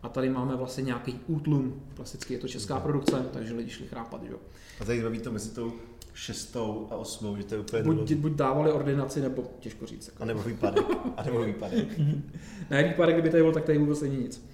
A 0.02 0.08
tady 0.08 0.30
máme 0.30 0.56
vlastně 0.56 0.82
nějaký 0.82 1.20
útlum, 1.26 1.82
klasicky 1.94 2.34
je 2.34 2.40
to 2.40 2.48
česká 2.48 2.80
produkce, 2.80 3.26
takže 3.32 3.54
lidi 3.54 3.70
šli 3.70 3.86
chrápat, 3.86 4.20
jo. 4.30 4.36
A 4.80 4.84
tady 4.84 5.02
baví 5.02 5.18
to 5.18 5.32
mezi 5.32 5.50
tou 5.50 5.72
šestou 6.14 6.88
a 6.90 6.96
osmou, 6.96 7.36
že 7.36 7.44
to 7.44 7.54
je 7.54 7.60
úplně 7.60 7.82
Buď, 7.82 7.94
nulový. 7.94 8.14
buď 8.14 8.32
dávali 8.32 8.72
ordinaci, 8.72 9.20
nebo 9.20 9.44
těžko 9.60 9.86
říct. 9.86 10.06
Jako. 10.06 10.22
A 10.22 10.26
nebo 10.26 10.42
výpadek. 10.42 10.84
A 11.16 11.22
nebo 11.22 11.42
výpadek. 11.42 11.88
Ne, 12.70 12.84
výpadek, 12.84 13.14
kdyby 13.14 13.30
tady 13.30 13.42
byl, 13.42 13.52
tak 13.52 13.64
tady 13.64 13.78
vůbec 13.78 14.00
není 14.00 14.16
nic. 14.16 14.44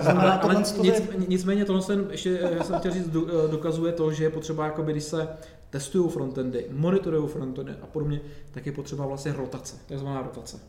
znamená, 0.00 0.32
ale, 0.42 0.54
nic, 0.54 1.02
nicméně 1.28 1.64
tohle 1.64 1.82
jsem, 1.82 2.06
ještě 2.10 2.38
já 2.56 2.64
jsem 2.64 2.78
chtěl 2.78 2.92
říct, 2.92 3.08
eh, 3.08 3.50
dokazuje 3.50 3.92
to, 3.92 4.12
že 4.12 4.24
je 4.24 4.30
potřeba, 4.30 4.64
jakoby, 4.64 4.92
když 4.92 5.04
se 5.04 5.28
testují 5.74 6.10
frontendy, 6.10 6.66
monitorují 6.70 7.28
frontendy 7.28 7.72
a 7.82 7.86
podobně, 7.86 8.20
tak 8.50 8.66
je 8.66 8.72
potřeba 8.72 9.06
vlastně 9.06 9.32
rotace, 9.32 9.76
takzvaná 9.86 10.22
rotace. 10.22 10.60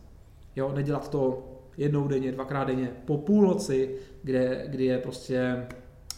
Jo, 0.55 0.71
nedělat 0.75 1.09
to 1.09 1.47
jednou 1.77 2.07
denně, 2.07 2.31
dvakrát 2.31 2.63
denně, 2.63 2.91
po 3.05 3.17
půlnoci, 3.17 3.95
kde, 4.23 4.65
kdy 4.67 4.85
je 4.85 4.97
prostě 4.97 5.67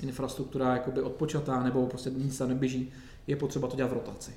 infrastruktura 0.04 0.74
jakoby 0.74 1.02
odpočatá 1.02 1.64
nebo 1.64 1.88
prostě 1.88 2.10
nic 2.10 2.38
tam 2.38 2.50
neběží, 2.50 2.92
je 3.28 3.36
potřeba 3.36 3.68
to 3.68 3.76
dělat 3.76 3.92
v 3.92 3.94
rotaci. 3.94 4.32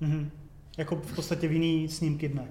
Mhm. 0.00 0.30
Jako 0.78 0.96
v 0.96 1.14
podstatě 1.14 1.48
v 1.48 1.52
jiný 1.52 1.88
snímky 1.88 2.28
dne. 2.28 2.48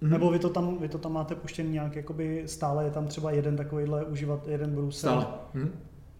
Mhm. 0.00 0.12
Nebo 0.12 0.30
vy 0.30 0.38
to, 0.38 0.50
tam, 0.50 0.78
vy 0.78 0.88
to 0.88 0.98
tam 0.98 1.12
máte 1.12 1.34
puštěný 1.34 1.70
nějak, 1.70 1.96
jakoby 1.96 2.42
stále 2.46 2.84
je 2.84 2.90
tam 2.90 3.06
třeba 3.06 3.30
jeden 3.30 3.56
takovýhle 3.56 4.04
uživat, 4.04 4.48
jeden 4.48 4.74
browser, 4.74 5.10
Stále. 5.10 5.26
Mhm. 5.54 5.72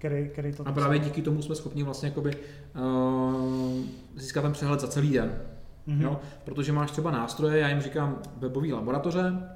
Který, 0.04 0.28
který 0.28 0.52
to 0.52 0.68
A 0.68 0.73
právě 0.73 0.99
díky 0.99 1.23
tomu 1.23 1.42
jsme 1.42 1.54
schopni 1.54 1.82
vlastně 1.82 2.08
jakoby, 2.08 2.37
uh, 2.76 3.84
získat 4.16 4.42
ten 4.42 4.52
přehled 4.52 4.80
za 4.80 4.88
celý 4.88 5.11
den. 5.11 5.38
Mhm. 5.87 6.02
Jo? 6.02 6.20
Protože 6.44 6.73
máš 6.73 6.90
třeba 6.90 7.11
nástroje, 7.11 7.58
já 7.58 7.68
jim 7.68 7.80
říkám 7.80 8.18
webové 8.37 8.68
laboratoře, 8.68 9.49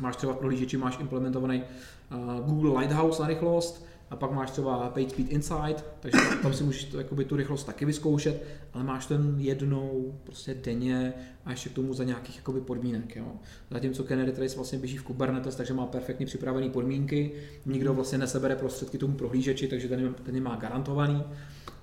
máš 0.00 0.16
třeba 0.16 0.32
v 0.32 0.36
prohlížeči 0.36 0.76
máš 0.76 0.98
implementovaný 1.00 1.62
uh, 1.62 2.46
Google 2.46 2.80
Lighthouse 2.80 3.22
na 3.22 3.28
rychlost, 3.28 3.86
a 4.12 4.16
pak 4.16 4.32
máš 4.32 4.50
třeba 4.50 4.90
PageSpeed 4.90 5.28
Insight, 5.28 5.84
takže 6.00 6.18
tam 6.42 6.54
si 6.54 6.64
můžeš 6.64 6.84
to, 6.84 6.98
jakoby, 6.98 7.24
tu 7.24 7.36
rychlost 7.36 7.64
taky 7.64 7.84
vyzkoušet, 7.84 8.44
ale 8.72 8.84
máš 8.84 9.06
ten 9.06 9.34
jednou 9.38 10.18
prostě 10.24 10.54
denně 10.54 11.14
a 11.44 11.50
ještě 11.50 11.68
k 11.68 11.72
tomu 11.72 11.94
za 11.94 12.04
nějakých 12.04 12.36
jakoby, 12.36 12.60
podmínek. 12.60 13.16
Jo. 13.16 13.26
Zatímco 13.70 14.04
Canary 14.04 14.32
Trace 14.32 14.56
vlastně 14.56 14.78
běží 14.78 14.96
v 14.96 15.02
Kubernetes, 15.02 15.56
takže 15.56 15.74
má 15.74 15.86
perfektně 15.86 16.26
připravené 16.26 16.68
podmínky, 16.68 17.32
nikdo 17.66 17.94
vlastně 17.94 18.18
nesebere 18.18 18.56
prostředky 18.56 18.98
tomu 18.98 19.14
prohlížeči, 19.14 19.68
takže 19.68 19.88
ten, 19.88 20.14
ten 20.14 20.42
má 20.42 20.56
garantovaný 20.56 21.24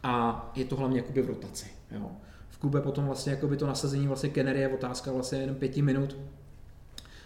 a 0.03 0.51
je 0.55 0.65
to 0.65 0.75
hlavně 0.75 0.97
jakoby 0.97 1.21
v 1.21 1.27
rotaci. 1.27 1.67
Jo. 1.91 2.11
V 2.49 2.57
Kube 2.57 2.81
potom 2.81 3.05
vlastně 3.05 3.31
jakoby 3.31 3.57
to 3.57 3.67
nasazení 3.67 4.07
vlastně 4.07 4.29
Canary 4.29 4.59
je 4.59 4.67
otázka 4.67 5.11
vlastně 5.11 5.39
jenom 5.39 5.55
pěti 5.55 5.81
minut, 5.81 6.17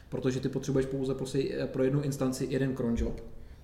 protože 0.10 0.40
ty 0.40 0.50
potřebuješ 0.50 0.86
pouze 0.86 1.16
prostě 1.16 1.68
pro 1.72 1.84
jednu 1.84 2.02
instanci 2.02 2.48
jeden 2.50 2.76
cron 2.76 2.96
job. 2.98 3.22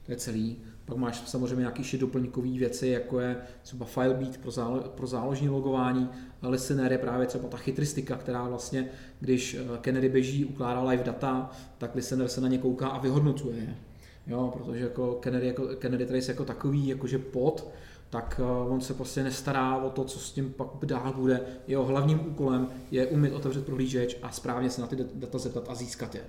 To 0.09 0.13
je 0.13 0.17
celý. 0.17 0.57
Pak 0.85 0.97
máš 0.97 1.21
samozřejmě 1.25 1.59
nějaké 1.59 1.79
ještě 1.79 1.97
doplňkové 1.97 2.49
věci, 2.49 2.87
jako 2.87 3.19
je 3.19 3.37
třeba 3.61 3.85
FileBeat 3.85 4.37
pro, 4.37 4.51
zálo, 4.51 4.79
pro 4.79 5.07
záložní 5.07 5.49
logování, 5.49 6.09
Listener 6.41 6.91
je 6.91 6.97
právě 6.97 7.27
třeba 7.27 7.49
ta 7.49 7.57
chytristika, 7.57 8.15
která 8.15 8.47
vlastně, 8.47 8.89
když 9.19 9.53
eh, 9.53 9.77
Kennedy 9.81 10.09
běží, 10.09 10.45
ukládá 10.45 10.83
live 10.83 11.03
data, 11.03 11.51
tak 11.77 11.95
Listener 11.95 12.27
se 12.27 12.41
na 12.41 12.47
ně 12.47 12.57
kouká 12.57 12.87
a 12.87 12.99
vyhodnocuje 12.99 13.57
je. 13.57 13.75
Jo, 14.27 14.53
protože 14.53 14.83
jako 14.83 15.13
Kennedy, 15.13 15.47
jako, 15.47 15.67
Kennedy 15.67 16.05
Trace 16.05 16.31
jako 16.31 16.45
takový, 16.45 16.87
jakože 16.87 17.19
pod, 17.19 17.71
tak 18.09 18.41
eh, 18.43 18.69
on 18.69 18.81
se 18.81 18.93
prostě 18.93 19.23
nestará 19.23 19.77
o 19.77 19.89
to, 19.89 20.03
co 20.03 20.19
s 20.19 20.31
tím 20.31 20.53
pak 20.53 20.85
dál 20.85 21.13
bude. 21.17 21.41
Jeho 21.67 21.85
hlavním 21.85 22.19
úkolem 22.19 22.67
je 22.91 23.07
umět 23.07 23.33
otevřet 23.33 23.65
prohlížeč 23.65 24.17
a 24.21 24.31
správně 24.31 24.69
se 24.69 24.81
na 24.81 24.87
ty 24.87 24.95
data 25.15 25.37
zeptat 25.37 25.65
a 25.69 25.75
získat 25.75 26.15
je. 26.15 26.21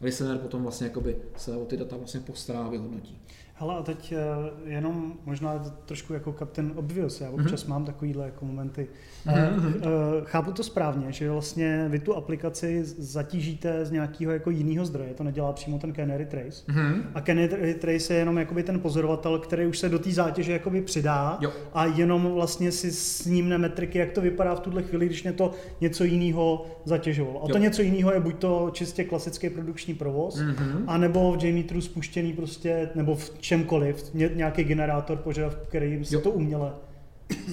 Listener 0.00 0.38
potom 0.38 0.62
vlastně 0.62 0.90
se 1.36 1.56
o 1.56 1.64
ty 1.64 1.76
data 1.76 1.96
vlastně 1.96 2.20
postará 2.20 2.60
a 2.60 2.68
vyhodnotí. 2.68 3.18
Hele, 3.56 3.74
a 3.74 3.82
teď 3.82 4.14
uh, 4.14 4.68
jenom 4.70 5.12
možná 5.24 5.58
trošku 5.84 6.12
jako 6.12 6.32
Captain 6.38 6.72
Obvious, 6.76 7.20
já 7.20 7.30
občas 7.30 7.64
mm-hmm. 7.64 7.68
mám 7.68 7.84
takovýhle 7.84 8.24
jako 8.24 8.44
momenty. 8.44 8.88
Mm-hmm. 9.26 9.80
Chápu 10.24 10.52
to 10.52 10.62
správně, 10.62 11.12
že 11.12 11.30
vlastně 11.30 11.86
vy 11.88 11.98
tu 11.98 12.16
aplikaci 12.16 12.80
zatížíte 12.84 13.84
z 13.84 13.90
nějakého 13.90 14.32
jako 14.32 14.50
jiného 14.50 14.86
zdroje, 14.86 15.14
to 15.14 15.24
nedělá 15.24 15.52
přímo 15.52 15.78
ten 15.78 15.94
Canary 15.94 16.26
Trace. 16.26 16.64
Mm-hmm. 16.68 17.02
A 17.14 17.20
Canary 17.20 17.74
Trace 17.74 18.14
je 18.14 18.18
jenom 18.18 18.38
jakoby 18.38 18.62
ten 18.62 18.80
pozorovatel, 18.80 19.38
který 19.38 19.66
už 19.66 19.78
se 19.78 19.88
do 19.88 19.98
té 19.98 20.10
zátěže 20.10 20.52
jakoby 20.52 20.82
přidá 20.82 21.38
jo. 21.40 21.52
a 21.74 21.86
jenom 21.86 22.32
vlastně 22.32 22.72
si 22.72 22.92
snímne 22.92 23.58
metriky, 23.58 23.98
jak 23.98 24.12
to 24.12 24.20
vypadá 24.20 24.54
v 24.54 24.60
tuhle 24.60 24.82
chvíli, 24.82 25.06
když 25.06 25.22
mě 25.22 25.32
to 25.32 25.50
něco 25.80 26.04
jiného 26.04 26.66
zatěžovalo. 26.84 27.44
A 27.44 27.46
jo. 27.48 27.52
to 27.52 27.58
něco 27.58 27.82
jiného 27.82 28.12
je 28.12 28.20
buď 28.20 28.38
to 28.38 28.70
čistě 28.72 29.04
klasický 29.04 29.50
produkční 29.50 29.83
provoz, 29.92 30.40
mm-hmm. 30.40 30.84
anebo 30.86 31.32
v 31.32 31.44
JMeteru 31.44 31.80
spuštěný 31.80 32.32
prostě, 32.32 32.90
nebo 32.94 33.16
v 33.16 33.30
čemkoliv, 33.38 34.14
nějaký 34.14 34.64
generátor 34.64 35.18
požadavků, 35.18 35.66
který 35.68 35.90
jim 35.90 36.04
si 36.04 36.18
to 36.18 36.30
uměle 36.30 36.72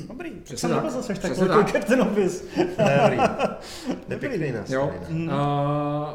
Dobrý, 0.08 0.30
přesně 0.44 0.70
tak. 0.70 0.92
Zase 0.92 1.14
tak 1.14 1.38
velký 1.38 1.72
Captain 1.72 2.02
Office. 2.02 2.44
Nepěkný 4.08 4.52
nás. 4.52 4.70
Jo. 4.70 4.92
Uh, 5.10 5.26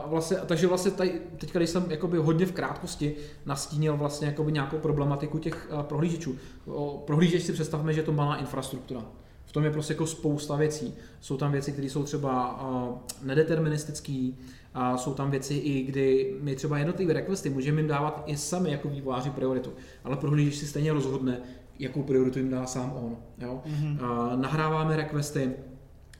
vlastně, 0.07 0.37
takže 0.47 0.67
vlastně 0.67 0.91
tady, 0.91 1.21
teď, 1.39 1.53
když 1.53 1.71
jsem 1.71 1.91
jakoby 1.91 2.19
hodně 2.19 2.47
v 2.47 2.53
krátkosti 2.53 3.17
nastínil 3.47 3.97
vlastně 3.97 4.27
jakoby 4.27 4.53
nějakou 4.53 4.79
problematiku 4.79 5.39
těch 5.39 5.69
uh, 5.73 5.83
prohlížečů. 5.83 6.37
O 6.67 7.03
prohlížeč 7.07 7.43
si 7.43 7.53
představme, 7.53 7.93
že 7.93 8.01
je 8.01 8.05
to 8.05 8.13
malá 8.13 8.37
infrastruktura. 8.37 9.03
V 9.45 9.53
tom 9.53 9.65
je 9.65 9.71
prostě 9.71 9.93
jako 9.93 10.07
spousta 10.07 10.57
věcí. 10.57 10.95
Jsou 11.21 11.37
tam 11.37 11.53
věci, 11.53 11.73
které 11.73 11.89
jsou 11.89 12.03
třeba 12.03 12.63
uh, 12.69 12.99
nedeterministické, 13.23 14.31
a 14.79 14.97
jsou 14.97 15.15
tam 15.15 15.31
věci 15.31 15.55
i, 15.55 15.83
kdy 15.83 16.35
my 16.41 16.57
třeba 16.57 16.79
jednotlivé 16.79 17.13
requesty 17.13 17.51
můžeme 17.51 17.81
jim 17.81 17.89
dávat 17.89 18.23
i 18.27 18.37
sami 18.37 18.71
jako 18.71 18.89
vývojáři 18.89 19.31
prioritu, 19.31 19.73
ale 20.05 20.17
prohlížeč 20.17 20.55
si 20.55 20.67
stejně 20.67 20.93
rozhodne, 20.93 21.41
jakou 21.79 22.03
prioritu 22.03 22.39
jim 22.39 22.51
dá 22.51 22.67
sám 22.67 22.93
on. 22.97 23.17
Jo? 23.39 23.63
Mm-hmm. 23.67 24.05
A 24.05 24.37
nahráváme 24.37 24.97
requesty 24.97 25.53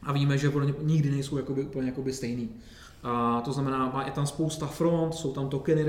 a 0.03 0.13
víme, 0.13 0.39
že 0.39 0.53
nikdy 0.83 1.11
nejsou 1.11 1.37
jakoby, 1.37 1.63
úplně 1.63 1.87
jakoby 1.87 2.13
stejný. 2.13 2.49
A 3.03 3.41
to 3.41 3.53
znamená, 3.53 4.03
je 4.07 4.13
tam 4.13 4.27
spousta 4.27 4.67
front, 4.67 5.15
jsou 5.15 5.33
tam 5.33 5.49
tokeny, 5.49 5.85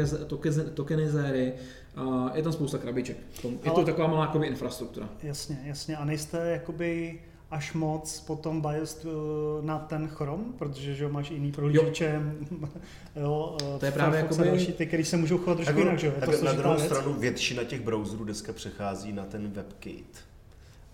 tokenizéry, 0.74 1.54
a 1.96 2.32
je 2.36 2.44
tam 2.44 2.54
spousta 2.54 2.78
krabiček. 2.78 3.18
Je 3.44 3.72
to 3.72 3.76
Ale... 3.76 3.86
taková 3.86 4.08
malá 4.08 4.26
jakoby, 4.26 4.48
infrastruktura. 4.48 5.10
Jasně, 5.24 5.60
jasně. 5.64 5.98
A 5.98 6.06
nejste 6.06 6.50
jakoby 6.52 7.20
až 7.51 7.74
moc 7.74 8.20
potom 8.20 8.62
biased 8.62 9.06
eh, 9.06 9.66
na 9.66 9.80
ten 9.80 10.08
Chrome, 10.08 10.44
protože 10.58 10.94
že 10.94 11.08
máš 11.08 11.32
jiný 11.32 11.51
prohlížeče, 11.51 12.22
jo. 12.51 12.68
jo, 13.16 13.58
to 13.80 13.86
je 13.86 13.92
právě 13.92 14.20
jako 14.20 14.36
další, 14.36 14.74
ty, 14.74 14.86
který 14.86 15.06
se 15.06 15.18
můžou 15.18 15.38
chovat 15.38 15.56
trošku 15.56 15.80
jinak, 15.80 16.00
že 16.00 16.08
jo? 16.08 16.13
To 16.25 16.46
na 16.46 16.54
druhou 16.54 16.75
věc. 16.75 16.86
stranu 16.86 17.13
většina 17.13 17.63
těch 17.63 17.82
browserů 17.82 18.24
dneska 18.24 18.54
přechází 18.54 19.13
na 19.13 19.25
ten 19.25 19.51
WebKit. 19.51 20.18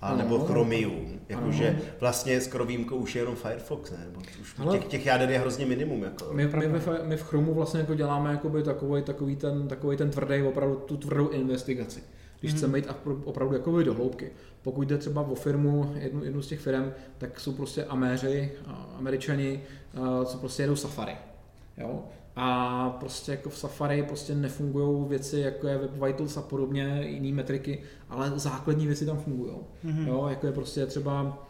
A 0.02 0.16
nebo 0.16 0.40
Chromium, 0.40 1.20
jakože 1.30 1.80
vlastně 2.00 2.42
skoro 2.42 2.66
výjimkou 2.66 2.96
už 2.96 3.16
je 3.16 3.22
jenom 3.22 3.36
Firefox, 3.36 3.92
ne? 3.92 3.98
Nebo 4.06 4.22
už 4.42 4.56
Ale 4.58 4.78
těch, 4.78 4.88
těch 4.88 5.06
jáder 5.06 5.30
je 5.30 5.40
hrozně 5.40 5.66
minimum. 5.66 6.04
Jako. 6.04 6.34
My, 6.34 6.48
my, 6.48 6.68
my, 6.68 6.80
my, 7.04 7.18
v 7.18 7.24
Chromu 7.24 7.54
vlastně 7.54 7.80
jako 7.80 7.96
děláme 7.96 8.32
jakoby 8.32 8.64
takový, 8.64 9.02
takový, 9.02 9.36
ten, 9.36 9.68
takový 9.68 9.98
ten 9.98 10.10
tvrdý, 10.10 10.42
opravdu 10.42 10.76
tu 10.76 10.98
tvrdou 10.98 11.30
investigaci 11.30 12.04
když 12.44 12.52
hmm. 12.52 12.58
chceme 12.58 12.78
jít 12.78 12.88
opravdu 13.24 13.54
jako 13.54 13.84
do 13.84 13.94
hloubky. 13.94 14.32
Pokud 14.64 14.88
jde 14.88 14.98
třeba 14.98 15.22
o 15.22 15.36
firmu, 15.36 15.94
jednu, 15.96 16.24
jednu 16.24 16.42
z 16.42 16.48
těch 16.48 16.60
firm, 16.60 16.92
tak 17.18 17.40
jsou 17.40 17.52
prostě 17.52 17.86
Améři, 17.86 18.52
Američani, 18.98 19.62
co 20.26 20.38
prostě 20.38 20.64
jedou 20.64 20.76
Safari. 20.76 21.16
Jo? 21.78 22.04
A 22.36 22.90
prostě 23.00 23.32
jako 23.32 23.50
v 23.50 23.58
Safari 23.58 24.04
prostě 24.04 24.36
nefungují 24.36 25.10
věci, 25.10 25.40
jako 25.40 25.68
je 25.68 25.78
Web 25.78 25.92
Vitals 26.04 26.38
a 26.38 26.42
podobně, 26.42 27.06
jiné 27.08 27.36
metriky, 27.36 27.84
ale 28.10 28.32
základní 28.36 28.88
věci 28.88 29.06
tam 29.06 29.18
fungují. 29.18 29.52
Mm-hmm. 29.86 30.08
Jo, 30.08 30.28
jako 30.30 30.46
je 30.46 30.52
prostě 30.52 30.86
třeba 30.86 31.46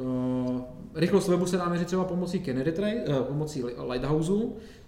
uh, 0.00 0.60
rychlost 0.94 1.28
webu 1.28 1.46
se 1.46 1.56
dá 1.56 1.68
měřit 1.68 1.86
třeba 1.86 2.04
pomocí 2.04 2.40
Kennedy 2.40 2.72
uh, 3.08 3.16
pomocí 3.16 3.64
Lighthouse, 3.90 4.32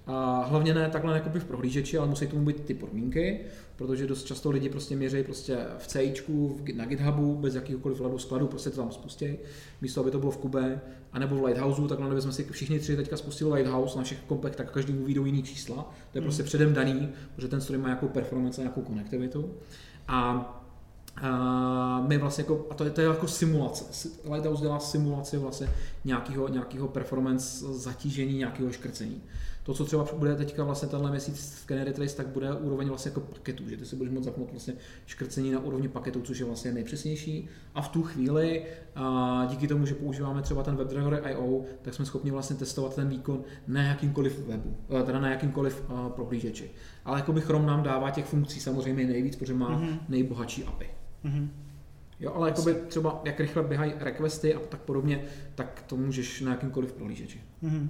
a 0.07 0.45
hlavně 0.45 0.75
ne 0.75 0.89
takhle 0.89 1.15
jako 1.15 1.31
v 1.39 1.45
prohlížeči, 1.45 1.99
ale 1.99 2.09
musí 2.09 2.27
tomu 2.27 2.45
být 2.45 2.65
ty 2.65 2.75
podmínky, 2.75 3.41
protože 3.77 4.07
dost 4.07 4.25
často 4.25 4.51
lidi 4.51 4.69
prostě 4.69 4.97
měří 4.97 5.23
prostě 5.23 5.59
v 5.79 5.87
C, 5.87 6.15
na 6.75 6.85
GitHubu, 6.85 7.35
bez 7.35 7.55
jakýhokoliv 7.55 8.01
ladu 8.01 8.19
skladu, 8.19 8.47
prostě 8.47 8.71
to 8.71 8.77
tam 8.77 8.93
spustí, 8.93 9.39
místo 9.81 10.01
aby 10.01 10.11
to 10.11 10.19
bylo 10.19 10.33
v 10.33 10.37
Kube, 10.37 10.81
anebo 11.13 11.37
v 11.37 11.45
Lighthouse, 11.45 11.83
takhle 11.89 12.07
kdyby 12.07 12.23
jsme 12.23 12.33
si 12.33 12.45
všichni 12.51 12.79
tři 12.79 12.97
teďka 12.97 13.17
spustili 13.17 13.53
Lighthouse 13.53 13.99
na 13.99 14.05
všech 14.05 14.19
kompech, 14.27 14.57
tak 14.57 14.71
každý 14.71 14.93
mu 14.93 15.05
vyjdou 15.05 15.25
jiný 15.25 15.43
čísla, 15.43 15.77
to 15.77 16.19
je 16.19 16.21
hmm. 16.21 16.23
prostě 16.23 16.43
předem 16.43 16.75
daný, 16.75 17.09
protože 17.35 17.49
ten 17.49 17.61
stroj 17.61 17.79
má 17.79 17.89
nějakou 17.89 18.09
performance 18.09 18.61
a 18.61 18.65
nějakou 18.65 18.83
konektivitu. 18.83 19.51
A 20.09 20.59
a 21.23 22.05
my 22.09 22.19
vlastně 22.19 22.43
jako, 22.43 22.67
a 22.71 22.75
to 22.75 22.85
je, 22.85 22.91
to 22.91 23.01
je 23.01 23.07
jako 23.07 23.29
simulace. 23.29 24.09
Lighthouse 24.33 24.63
dělá 24.63 24.79
simulaci 24.79 25.37
vlastně 25.37 25.69
nějakého, 26.05 26.49
nějakého 26.49 26.89
performance 26.89 27.67
zatížení, 27.75 28.39
nějakého 28.39 28.73
škrcení. 28.73 29.23
To, 29.63 29.75
co 29.75 29.85
třeba 29.85 30.07
bude 30.19 30.37
teďka 30.37 30.65
vlastně 30.65 30.89
tenhle 30.89 31.11
měsíc 31.11 31.55
v 31.55 31.67
Canary 31.67 31.93
Trace, 31.93 32.17
tak 32.17 32.27
bude 32.27 32.53
úroveň 32.53 32.89
vlastně 32.89 33.09
jako 33.09 33.21
paketů, 33.21 33.69
že 33.69 33.77
ty 33.77 33.85
si 33.85 33.97
budeš 33.97 34.13
moct 34.13 34.25
zapnout 34.25 34.51
vlastně 34.51 34.75
škrcení 35.07 35.51
na 35.51 35.61
úrovni 35.61 35.89
paketů, 35.89 36.21
což 36.21 36.39
je 36.39 36.45
vlastně 36.45 36.73
nejpřesnější. 36.73 37.49
A 37.75 37.83
v 37.83 37.89
tu 37.89 38.03
chvíli, 38.03 38.65
a 38.95 39.47
díky 39.51 39.69
tomu, 39.69 39.87
že 39.87 39.95
používáme 39.95 40.43
třeba 40.43 40.63
ten 40.63 40.77
WebDriver 40.77 41.23
IO, 41.31 41.65
tak 41.83 41.95
jsme 41.95 42.05
schopni 42.05 42.31
vlastně 42.31 42.57
testovat 42.57 42.95
ten 42.95 43.09
výkon 43.09 43.45
na 43.67 43.83
jakýmkoliv 43.83 44.47
webu, 44.47 44.77
eh, 45.01 45.03
teda 45.03 45.21
na 45.21 45.31
jakýmkoliv 45.31 45.85
uh, 45.91 46.09
prohlížeči. 46.09 46.71
Ale 47.05 47.19
jako 47.19 47.33
by 47.33 47.41
Chrome 47.41 47.67
nám 47.67 47.83
dává 47.83 48.11
těch 48.11 48.25
funkcí 48.25 48.61
samozřejmě 48.61 49.07
nejvíc, 49.07 49.37
protože 49.37 49.55
má 49.55 49.81
mm-hmm. 49.81 49.99
nejbohatší 50.09 50.65
API. 50.65 50.91
Mm-hmm. 51.25 51.49
Jo, 52.21 52.33
ale 52.35 52.49
jakoby 52.49 52.75
třeba 52.89 53.21
jak 53.25 53.41
rychle 53.41 53.63
běhají 53.63 53.93
requesty 53.99 54.55
a 54.55 54.61
tak 54.61 54.81
podobně, 54.81 55.25
tak 55.55 55.85
to 55.87 55.97
můžeš 55.97 56.41
na 56.41 56.51
jakýmkoliv 56.51 56.93
prohlížeči. 56.93 57.41
Mm-hmm 57.63 57.89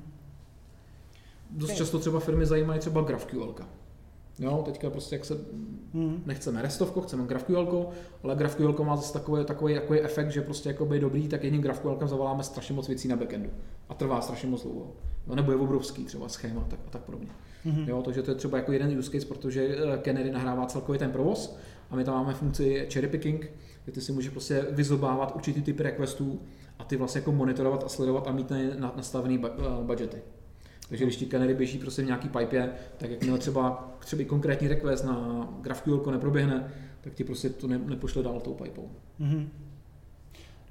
dost 1.52 1.75
často 1.75 1.99
třeba 1.99 2.21
firmy 2.21 2.47
zajímají 2.47 2.80
třeba 2.80 3.00
GraphQL. 3.00 3.54
Jo, 4.38 4.62
teďka 4.64 4.90
prostě 4.90 5.14
jak 5.14 5.25
se 5.25 5.35
hmm. 5.94 6.23
nechceme 6.26 6.62
restovko, 6.62 7.00
chceme 7.00 7.26
GraphQL, 7.26 7.88
ale 8.23 8.37
GraphQL 8.37 8.76
má 8.85 8.97
zase 8.97 9.12
takový, 9.12 9.44
takový, 9.44 9.75
takový 9.75 10.00
efekt, 10.00 10.30
že 10.30 10.42
prostě 10.42 10.68
jako 10.68 10.87
by 10.87 11.00
dobrý, 11.00 11.28
tak 11.28 11.44
jedním 11.44 11.62
GraphQL 11.62 11.99
zavoláme 12.04 12.42
strašně 12.42 12.75
moc 12.75 12.88
věcí 12.88 13.09
na 13.09 13.16
backendu 13.16 13.50
a 13.88 13.94
trvá 13.94 14.21
strašně 14.21 14.49
moc 14.49 14.62
dlouho. 14.62 14.92
No, 15.26 15.35
nebo 15.35 15.52
je 15.52 15.59
obrovský 15.59 16.04
třeba 16.04 16.28
schéma 16.28 16.64
tak, 16.68 16.80
a 16.87 16.90
tak 16.90 17.02
podobně. 17.02 17.28
hmm 17.64 17.88
Jo, 17.88 18.02
takže 18.02 18.23
to 18.23 18.30
je 18.30 18.35
třeba 18.35 18.59
jako 18.59 18.73
jeden 18.73 18.99
use 18.99 19.11
case, 19.11 19.26
protože 19.26 19.76
eh, 19.76 19.99
Canary 20.04 20.30
nahrává 20.30 20.66
celkový 20.66 20.99
ten 20.99 21.11
provoz 21.11 21.56
a 21.90 21.97
my 21.97 22.04
tam 22.04 22.14
máme 22.14 22.35
funkci 22.35 22.87
cherry 22.92 23.09
picking, 23.09 23.50
kde 23.85 23.92
ty 23.92 24.00
si 24.00 24.12
můžeš 24.12 24.30
prostě 24.30 24.66
vyzobávat 24.71 25.37
určitý 25.37 25.62
typy 25.62 25.82
requestů 25.82 26.40
a 26.78 26.85
ty 26.85 26.97
vlastně 26.97 27.18
jako 27.18 27.32
monitorovat 27.32 27.85
a 27.85 27.88
sledovat 27.88 28.28
a 28.28 28.32
mít 28.32 28.52
na, 28.78 28.92
nastavený 28.97 29.44
eh, 29.44 29.50
budgety. 29.82 30.23
Takže 30.93 31.05
když 31.05 31.17
ti 31.17 31.27
Canary 31.27 31.55
běží 31.55 31.79
prostě 31.79 32.03
v 32.03 32.07
nějaký 32.07 32.29
pipe, 32.29 32.73
tak 32.99 33.11
jakmile 33.11 33.39
třeba, 33.39 33.95
třeba 33.99 34.25
konkrétní 34.29 34.69
request 34.69 35.05
na 35.05 35.49
GraphQL 35.61 36.03
neproběhne, 36.11 36.73
tak 37.01 37.15
ti 37.15 37.25
prostě 37.25 37.51
to 37.51 37.67
ne, 37.67 37.79
nepošle 37.79 38.23
dál 38.23 38.41
tou 38.41 38.55
pipou. 38.55 38.91
Mm-hmm. 39.21 39.47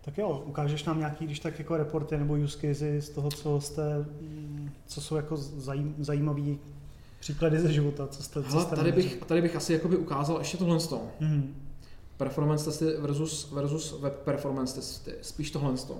Tak 0.06 0.18
jo, 0.18 0.44
ukážeš 0.46 0.84
nám 0.84 1.00
nějaký, 1.00 1.26
když 1.26 1.40
tak 1.40 1.60
jako 1.60 1.78
reporty 1.78 2.18
nebo 2.18 2.34
use 2.34 2.58
cases 2.58 3.06
z 3.06 3.10
toho, 3.10 3.30
co 3.30 3.62
jste, 3.62 4.06
co 4.86 5.02
jsou 5.02 5.16
jako 5.16 5.38
zajím, 5.38 5.96
zajímavý 6.00 6.60
příklady 7.20 7.60
ze 7.60 7.74
života, 7.74 8.08
co 8.08 8.24
jste, 8.24 8.44
co 8.44 8.60
jste 8.60 8.76
tady, 8.76 8.92
bych, 8.92 9.16
tady 9.16 9.42
bych 9.42 9.56
asi 9.56 9.74
jakoby 9.74 9.98
ukázal 9.98 10.38
ještě 10.40 10.58
tohle. 10.58 10.80
Mhm. 11.20 11.56
Performance 12.18 12.66
testy 12.66 12.86
versus, 12.86 13.52
versus 13.52 14.00
web 14.02 14.14
performance 14.14 14.76
testy. 14.76 15.14
Spíš 15.22 15.52
tohle. 15.52 15.72
Um, 15.72 16.00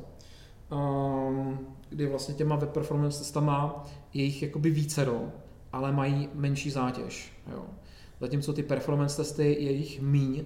kdy 2.02 2.10
vlastně 2.10 2.36
těma 2.36 2.56
web 2.56 2.70
performance 2.70 3.20
testama 3.20 3.86
je 4.14 4.24
jich 4.24 4.44
jakoby 4.44 4.70
vícero, 4.70 5.24
ale 5.72 5.92
mají 5.92 6.30
menší 6.34 6.70
zátěž. 6.70 7.34
Jo. 7.52 7.64
Zatímco 8.22 8.54
ty 8.54 8.64
performance 8.64 9.18
testy 9.18 9.58
je 9.60 9.72
jich 9.72 10.02
míň, 10.02 10.44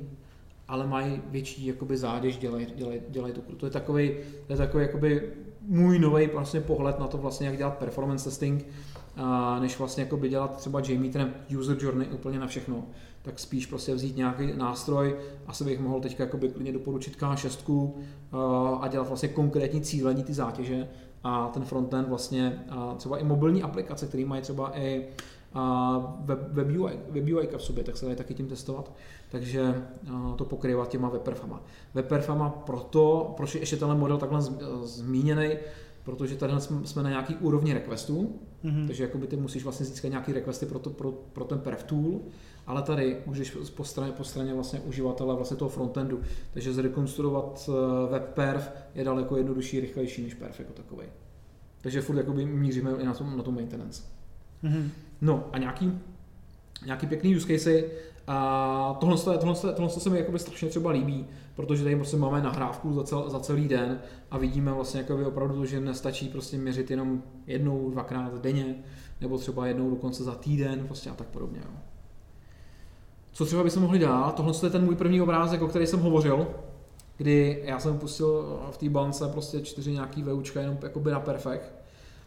ale 0.67 0.87
mají 0.87 1.21
větší 1.25 1.65
jakoby 1.65 1.97
zátěž, 1.97 2.37
dělají, 2.37 2.67
dělaj, 2.75 3.01
dělaj 3.09 3.31
tu 3.31 3.41
To 3.41 3.65
je 3.65 3.69
takový, 3.69 4.11
to 4.47 4.53
je 4.53 4.57
takový 4.57 4.83
jakoby 4.83 5.31
můj 5.61 5.99
nový 5.99 6.27
vlastně 6.27 6.61
pohled 6.61 6.99
na 6.99 7.07
to 7.07 7.17
vlastně, 7.17 7.47
jak 7.47 7.57
dělat 7.57 7.77
performance 7.77 8.23
testing, 8.25 8.67
a 9.15 9.59
než 9.59 9.79
vlastně 9.79 10.03
jakoby 10.03 10.29
dělat 10.29 10.57
třeba 10.57 10.79
JMeterem 10.79 11.33
user 11.59 11.77
journey 11.79 12.07
úplně 12.07 12.39
na 12.39 12.47
všechno, 12.47 12.85
tak 13.21 13.39
spíš 13.39 13.65
prostě 13.65 13.95
vzít 13.95 14.17
nějaký 14.17 14.53
nástroj, 14.55 15.15
asi 15.47 15.63
bych 15.63 15.79
mohl 15.79 16.01
jakoby 16.19 16.49
klidně 16.49 16.73
doporučit 16.73 17.17
K6 17.17 17.91
a, 18.31 18.75
a 18.81 18.87
dělat 18.87 19.07
vlastně 19.07 19.29
konkrétní 19.29 19.81
cílení 19.81 20.23
ty 20.23 20.33
zátěže 20.33 20.87
a 21.27 21.49
ten 21.53 21.63
frontend 21.63 22.07
vlastně 22.09 22.63
a 22.69 22.93
třeba 22.97 23.17
i 23.17 23.23
mobilní 23.23 23.63
aplikace, 23.63 24.07
které 24.07 24.25
mají 24.25 24.41
třeba 24.41 24.77
i 24.79 25.07
a 25.53 25.97
web, 26.19 26.39
web, 26.51 26.67
UI, 26.67 26.99
web 27.09 27.23
UI 27.33 27.49
v 27.57 27.61
sobě, 27.63 27.83
tak 27.83 27.97
se 27.97 28.05
dají 28.05 28.17
taky 28.17 28.33
tím 28.33 28.47
testovat. 28.47 28.91
Takže 29.31 29.85
to 30.35 30.45
pokrývat 30.45 30.89
těma 30.89 31.09
webperfama. 31.09 31.61
Webperfama 31.93 32.49
proto, 32.49 33.33
proč 33.37 33.55
je 33.55 33.61
ještě 33.61 33.77
tenhle 33.77 33.97
model 33.97 34.17
takhle 34.17 34.41
z- 34.41 34.57
zmíněný, 34.83 35.49
protože 36.05 36.35
tady 36.35 36.53
jsme 36.83 37.03
na 37.03 37.09
nějaký 37.09 37.35
úrovni 37.35 37.73
requestů, 37.73 38.39
Mhm. 38.63 38.87
takže 38.87 39.03
jakoby 39.03 39.27
ty 39.27 39.35
musíš 39.37 39.63
vlastně 39.63 39.85
získat 39.85 40.07
nějaký 40.07 40.33
requesty 40.33 40.65
pro, 40.65 40.79
to, 40.79 40.89
pro, 40.89 41.11
pro 41.11 41.45
ten 41.45 41.59
perf 41.59 41.83
tool, 41.83 42.19
ale 42.67 42.81
tady 42.81 43.17
můžeš 43.25 43.57
po 43.75 43.83
straně, 43.83 44.11
po 44.11 44.23
straně 44.23 44.53
vlastně 44.53 44.79
uživatele 44.79 45.35
vlastně 45.35 45.57
toho 45.57 45.69
frontendu. 45.69 46.19
Takže 46.53 46.73
zrekonstruovat 46.73 47.69
eh, 47.69 48.11
web 48.11 48.33
perf 48.33 48.71
je 48.95 49.03
daleko 49.03 49.37
jednodušší, 49.37 49.79
rychlejší 49.79 50.23
než 50.23 50.33
perf 50.33 50.59
jako 50.59 50.73
takový. 50.73 51.07
Takže 51.81 52.01
furt 52.01 52.17
jakoby 52.17 52.45
míříme 52.45 52.91
i 52.99 53.05
na 53.05 53.13
tom, 53.13 53.37
na 53.37 53.43
tom 53.43 53.55
maintenance. 53.55 54.03
Mhm. 54.61 54.91
No 55.21 55.49
a 55.51 55.57
nějaký, 55.57 55.99
nějaký 56.85 57.07
pěkný 57.07 57.35
use 57.35 57.47
casey, 57.47 57.89
a 58.27 58.97
tohle, 58.99 59.17
tohle, 59.17 59.73
tohle, 59.73 59.89
se 59.89 60.09
mi 60.09 60.17
jakoby 60.17 60.39
strašně 60.39 60.69
třeba 60.69 60.91
líbí, 60.91 61.27
protože 61.55 61.83
tady 61.83 61.95
prostě 61.95 62.17
máme 62.17 62.41
nahrávku 62.41 62.93
za, 62.93 63.03
cel, 63.03 63.29
za 63.29 63.39
celý 63.39 63.67
den 63.67 63.99
a 64.31 64.37
vidíme 64.37 64.71
vlastně 64.71 64.99
jakoby 64.99 65.25
opravdu 65.25 65.55
to, 65.55 65.65
že 65.65 65.79
nestačí 65.79 66.27
prostě 66.27 66.57
měřit 66.57 66.91
jenom 66.91 67.23
jednou, 67.47 67.89
dvakrát 67.91 68.41
denně, 68.41 68.75
nebo 69.21 69.37
třeba 69.37 69.67
jednou 69.67 69.89
dokonce 69.89 70.23
za 70.23 70.35
týden 70.35 70.87
prostě 70.87 71.09
a 71.09 71.13
tak 71.13 71.27
podobně. 71.27 71.59
Jo. 71.65 71.71
Co 73.31 73.45
třeba 73.45 73.63
bychom 73.63 73.83
mohli 73.83 73.99
dát? 73.99 74.35
Tohle 74.35 74.53
je 74.63 74.69
ten 74.69 74.85
můj 74.85 74.95
první 74.95 75.21
obrázek, 75.21 75.61
o 75.61 75.67
který 75.67 75.87
jsem 75.87 75.99
hovořil, 75.99 76.47
kdy 77.17 77.61
já 77.65 77.79
jsem 77.79 77.97
pustil 77.97 78.59
v 78.71 78.77
té 78.77 78.89
bance 78.89 79.27
prostě 79.27 79.61
čtyři 79.61 79.91
nějaký 79.91 80.23
VUčka 80.23 80.61
jenom 80.61 80.77
jakoby 80.83 81.11
na 81.11 81.19
perfekt 81.19 81.73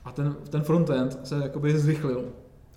a 0.05 0.13
ten, 0.13 0.37
ten 0.51 0.63
frontend 0.63 1.27
se 1.27 1.41
jakoby 1.43 1.79
zrychlil. 1.79 2.25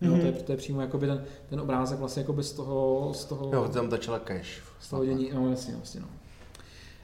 Jo, 0.02 0.12
to, 0.12 0.26
je, 0.26 0.32
to 0.32 0.52
je 0.52 0.58
přímo 0.58 0.82
jakoby 0.82 1.08
ten, 1.08 1.24
ten 1.50 1.60
obrázek 1.60 2.00
vlastně 2.00 2.22
jakoby 2.22 2.44
z 2.44 2.52
toho, 2.52 3.10
z 3.14 3.26
toho, 3.26 3.52
Jo, 3.54 3.68
tam 3.74 3.90
začala 3.90 4.20
cache. 4.20 4.62
z 4.80 4.90
toho 4.90 5.06
dění, 5.06 5.30
no 5.34 5.50
jasně, 5.50 5.76
vlastně 5.76 6.02
no. 6.02 6.08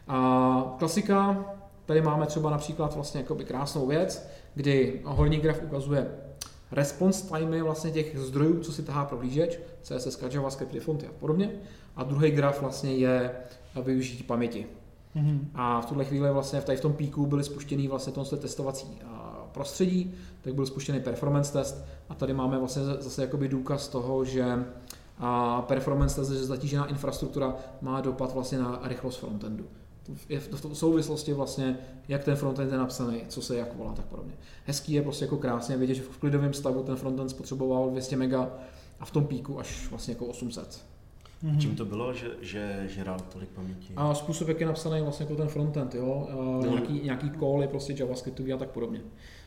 A 0.08 0.76
klasika, 0.80 1.46
tady 1.86 2.02
máme 2.02 2.26
třeba 2.26 2.50
například 2.50 2.96
vlastně 2.96 3.22
jakoby 3.22 3.46
krásnou 3.46 3.88
věc, 3.88 4.28
kdy 4.56 5.02
horní 5.06 5.38
graf 5.38 5.62
ukazuje 5.64 6.08
response 6.72 7.28
timey 7.28 7.62
vlastně 7.62 7.92
těch 7.92 8.18
zdrojů, 8.20 8.60
co 8.60 8.72
si 8.72 8.84
tahá 8.84 9.06
prohlížeč, 9.06 9.60
CSS, 9.82 10.22
JavaScript, 10.32 10.84
fonty 10.84 11.08
a 11.08 11.12
podobně. 11.20 11.52
A 11.96 12.04
druhý 12.04 12.32
graf 12.32 12.62
vlastně 12.62 12.96
je 12.96 13.32
využití 13.84 14.24
paměti. 14.24 14.68
Mhm. 15.16 15.50
A 15.56 15.82
v 15.82 15.86
tuhle 15.86 16.06
chvíli 16.06 16.32
vlastně 16.32 16.62
v, 16.62 16.66
tady 16.66 16.78
v 16.78 16.82
tom 16.82 16.94
píku 16.94 17.26
byly 17.26 17.44
spuštěný 17.44 17.88
vlastně 17.88 18.14
tohle 18.14 18.38
testovací 18.38 19.00
a, 19.06 19.27
prostředí, 19.52 20.14
tak 20.42 20.56
byl 20.56 20.66
spuštěný 20.66 21.00
performance 21.00 21.54
test 21.54 21.86
a 22.10 22.16
tady 22.16 22.34
máme 22.34 22.58
vlastně 22.58 22.84
zase 22.84 23.22
jakoby 23.22 23.48
důkaz 23.48 23.88
toho, 23.88 24.26
že 24.26 24.66
a 25.20 25.62
performance 25.62 26.16
test, 26.16 26.30
že 26.30 26.46
zatížená 26.46 26.86
infrastruktura 26.86 27.56
má 27.82 28.02
dopad 28.02 28.34
vlastně 28.34 28.58
na 28.58 28.80
rychlost 28.84 29.18
frontendu. 29.18 29.66
Je 30.30 30.40
v 30.40 30.66
v 30.66 30.78
souvislosti 30.78 31.34
vlastně, 31.34 31.78
jak 32.08 32.24
ten 32.24 32.36
frontend 32.36 32.72
je 32.72 32.78
napsaný, 32.78 33.22
co 33.28 33.42
se 33.42 33.56
jak 33.56 33.76
volá, 33.76 33.94
tak 33.94 34.06
podobně. 34.06 34.34
Hezký 34.66 34.94
je 34.94 35.02
prostě 35.02 35.26
jako 35.26 35.38
krásně 35.38 35.78
vidět, 35.78 35.94
že 35.94 36.02
v 36.02 36.18
klidovém 36.18 36.54
stavu 36.54 36.84
ten 36.84 36.96
frontend 36.96 37.30
spotřeboval 37.30 37.90
200 37.90 38.18
mega 38.18 38.50
a 39.00 39.06
v 39.06 39.12
tom 39.12 39.26
píku 39.26 39.60
až 39.60 39.90
vlastně 39.90 40.14
jako 40.14 40.26
800. 40.26 40.86
Mhm. 41.44 41.60
Čím 41.60 41.76
to 41.76 41.86
bylo, 41.86 42.14
že, 42.14 42.32
že 42.42 42.84
žral 42.88 43.20
tolik 43.34 43.50
paměti? 43.50 43.94
A 43.96 44.14
způsob, 44.14 44.48
jak 44.48 44.60
je 44.60 44.68
napsaný 44.68 45.02
vlastně 45.02 45.24
jako 45.24 45.36
ten 45.36 45.48
frontend, 45.48 45.96
jo? 45.96 46.28
No. 46.64 46.70
nějaký, 46.70 47.02
nějaký 47.04 47.32
cally 47.40 47.68
prostě 47.68 47.96
JavaScriptový 47.98 48.54
a 48.54 48.58
tak 48.58 48.70
podobně. 48.70 49.02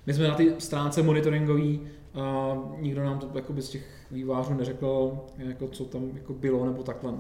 My 0.07 0.15
jsme 0.15 0.29
na 0.29 0.35
ty 0.35 0.55
stránce 0.59 1.03
monitoringový, 1.03 1.81
a 2.15 2.57
nikdo 2.79 3.05
nám 3.05 3.19
to 3.19 3.31
jakoby 3.35 3.63
z 3.63 3.69
těch 3.69 3.85
vývářů 4.11 4.55
neřekl, 4.55 5.19
jako 5.39 5.69
co 5.69 5.85
tam 5.85 6.11
jako 6.15 6.33
bylo 6.33 6.65
nebo 6.65 6.83
takhle. 6.83 7.13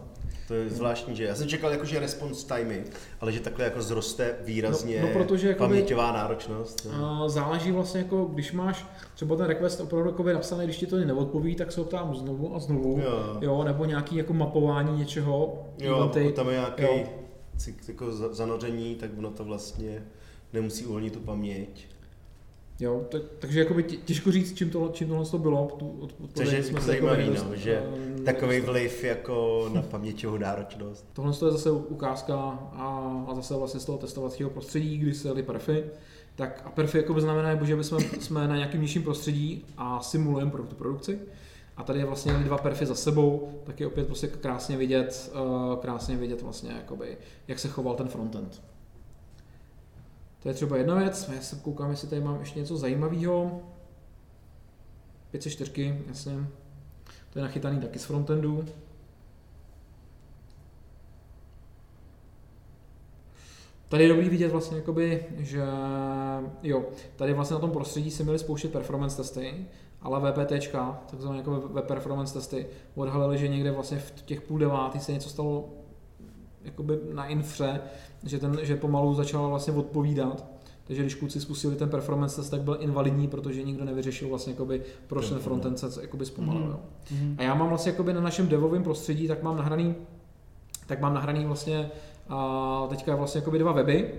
To 0.49 0.55
je 0.55 0.71
zvláštní, 0.71 1.16
že 1.16 1.25
já 1.25 1.35
jsem 1.35 1.49
čekal 1.49 1.71
jako, 1.73 1.85
že 1.85 2.01
response 2.01 2.47
timey, 2.47 2.83
ale 3.21 3.33
že 3.33 3.40
takhle 3.40 3.64
jako 3.64 3.83
zroste 3.83 4.35
výrazně 4.45 5.01
No- 5.03 5.07
no, 5.09 5.12
protože 5.12 5.49
jakoby- 5.49 5.69
paměťová 5.69 6.12
náročnost. 6.12 6.87
A 7.03 7.29
záleží 7.29 7.73
vlastně 7.73 8.01
jako, 8.01 8.25
když 8.25 8.53
máš 8.53 8.87
třeba 9.14 9.37
ten 9.37 9.47
request 9.47 9.81
opravdu 9.81 10.09
jako 10.11 10.23
napsaný, 10.23 10.64
když 10.64 10.77
ti 10.77 10.87
to 10.87 10.97
neodpoví, 10.99 11.55
tak 11.55 11.73
se 11.73 11.81
ho 11.81 11.85
ptám 11.87 12.14
znovu 12.14 12.57
a 12.57 12.59
znovu. 12.59 13.01
Jo. 13.05 13.37
Jo, 13.40 13.64
nebo 13.64 13.85
nějaký 13.85 14.16
jako 14.16 14.33
mapování 14.33 14.99
něčeho, 14.99 15.66
Jo, 15.79 15.97
eventy. 15.97 16.23
pokud 16.23 16.35
tam 16.35 16.47
je 16.49 16.53
nějaký 16.53 16.83
jo. 16.83 17.05
jako 17.88 18.12
za- 18.12 18.35
zanoření, 18.35 18.95
tak 18.95 19.11
ono 19.19 19.31
to 19.31 19.45
vlastně 19.45 20.03
nemusí 20.53 20.87
uvolnit 20.87 21.12
tu 21.12 21.19
paměť. 21.21 21.87
Jo, 22.81 23.05
tak, 23.09 23.23
takže 23.38 23.59
jakoby 23.59 23.83
tě- 23.83 23.97
těžko 23.97 24.33
říct, 24.33 24.55
čím, 24.55 24.71
to, 24.71 24.90
čím 24.93 25.09
tohle 25.09 25.27
to 25.27 25.38
bylo. 25.38 25.69
Tu, 25.79 25.97
od, 26.01 26.14
od, 26.25 26.31
Takže 26.33 26.57
je 26.57 26.62
jsme 26.62 26.81
se 26.81 26.87
zajímavý, 26.87 27.27
jakoby 27.27 27.51
no, 27.51 27.57
že 27.57 27.83
eh, 28.19 28.23
Takový 28.23 28.61
vliv 28.61 29.05
jako 29.05 29.69
na 29.75 29.83
paměťovou 29.83 30.38
náročnost. 30.38 31.07
Tohle 31.12 31.33
je 31.33 31.53
zase 31.53 31.71
ukázka 31.71 32.35
a, 32.73 33.25
a 33.29 33.35
zase 33.35 33.55
vlastně 33.55 33.81
z 33.81 33.85
toho 33.85 33.99
testovacího 33.99 34.51
prostředí, 34.51 34.99
kdy 34.99 35.14
se 35.14 35.29
jeli 35.29 35.43
perfy. 35.43 35.85
Tak 36.37 36.62
a 36.64 36.71
perfy 36.71 36.99
jako 36.99 37.14
by 37.14 37.21
znamená, 37.21 37.64
že 37.64 37.77
my 37.77 37.85
jsme, 37.85 37.99
jsme 38.21 38.49
na 38.49 38.57
nějakém 38.57 38.81
nižším 38.81 39.03
prostředí 39.03 39.64
a 39.77 40.01
simulujeme 40.01 40.51
pro 40.51 40.62
tu 40.62 40.75
produkci. 40.75 41.19
A 41.77 41.83
tady 41.83 41.99
je 41.99 42.05
vlastně 42.05 42.33
dva 42.33 42.59
perfy 42.59 42.87
za 42.87 42.95
sebou, 42.95 43.61
tak 43.64 43.81
je 43.81 43.87
opět 43.87 44.07
prostě 44.07 44.27
krásně 44.27 44.77
vidět, 44.77 45.33
uh, 45.35 45.77
krásně 45.77 46.16
vidět 46.16 46.43
vlastně, 46.43 46.71
jakoby, 46.77 47.16
jak 47.49 47.59
se 47.59 47.69
choval 47.69 47.95
ten 47.95 48.09
frontend. 48.09 48.62
To 50.42 50.48
je 50.48 50.55
třeba 50.55 50.76
jedna 50.76 50.94
věc, 50.94 51.31
já 51.35 51.40
se 51.40 51.57
koukám, 51.57 51.90
jestli 51.90 52.09
tady 52.09 52.20
mám 52.20 52.40
ještě 52.40 52.61
něco 52.61 52.76
zajímavého. 52.76 53.62
504, 55.31 56.03
jasně. 56.09 56.46
To 57.31 57.38
je 57.38 57.42
nachytaný 57.42 57.81
taky 57.81 57.98
z 57.98 58.05
frontendu. 58.05 58.64
Tady 63.88 64.03
je 64.03 64.09
dobrý 64.09 64.29
vidět 64.29 64.53
vlastně, 64.53 64.76
jakoby, 64.76 65.26
že 65.38 65.62
jo, 66.62 66.85
tady 67.16 67.33
vlastně 67.33 67.55
na 67.55 67.61
tom 67.61 67.70
prostředí 67.70 68.11
se 68.11 68.22
měli 68.22 68.38
spouštět 68.38 68.72
performance 68.72 69.16
testy, 69.16 69.66
ale 70.00 70.33
VPTčka, 70.33 71.03
takzvané 71.11 71.38
jako 71.38 71.61
web 71.61 71.87
performance 71.87 72.35
testy, 72.35 72.66
odhalili, 72.94 73.38
že 73.38 73.48
někde 73.48 73.70
vlastně 73.70 73.98
v 73.98 74.11
těch 74.11 74.40
půl 74.40 74.59
devátý 74.59 75.00
se 75.00 75.12
něco 75.12 75.29
stalo 75.29 75.68
jakoby 76.64 76.99
na 77.12 77.27
infře, 77.27 77.81
že, 78.25 78.38
ten, 78.38 78.59
že 78.62 78.77
pomalu 78.77 79.14
začala 79.14 79.49
vlastně 79.49 79.73
odpovídat. 79.73 80.44
Takže 80.85 81.03
když 81.03 81.14
kluci 81.14 81.40
spustili 81.40 81.77
ten 81.77 81.88
performance 81.88 82.37
test, 82.37 82.51
tak 82.51 82.61
byl 82.61 82.77
invalidní, 82.81 83.29
protože 83.29 83.62
nikdo 83.62 83.85
nevyřešil 83.85 84.29
vlastně, 84.29 84.53
jakoby, 84.53 84.83
proč 85.07 85.29
ten 85.29 85.38
frontend 85.38 85.79
se 85.79 86.03
jakoby 86.03 86.27
zpomalil. 86.27 86.61
Mhm. 86.61 86.70
Jo. 86.70 86.81
Mhm. 87.11 87.37
A 87.38 87.42
já 87.42 87.55
mám 87.55 87.68
vlastně 87.68 87.92
jakoby 87.92 88.12
na 88.12 88.20
našem 88.20 88.49
devovém 88.49 88.83
prostředí, 88.83 89.29
tak 89.29 89.42
mám 89.42 89.57
nahraný, 89.57 89.94
tak 90.87 91.01
mám 91.01 91.14
nahraný 91.14 91.44
vlastně 91.44 91.90
a 92.29 92.87
teďka 92.90 93.16
vlastně 93.16 93.38
jakoby 93.38 93.59
dva 93.59 93.73
weby. 93.73 94.14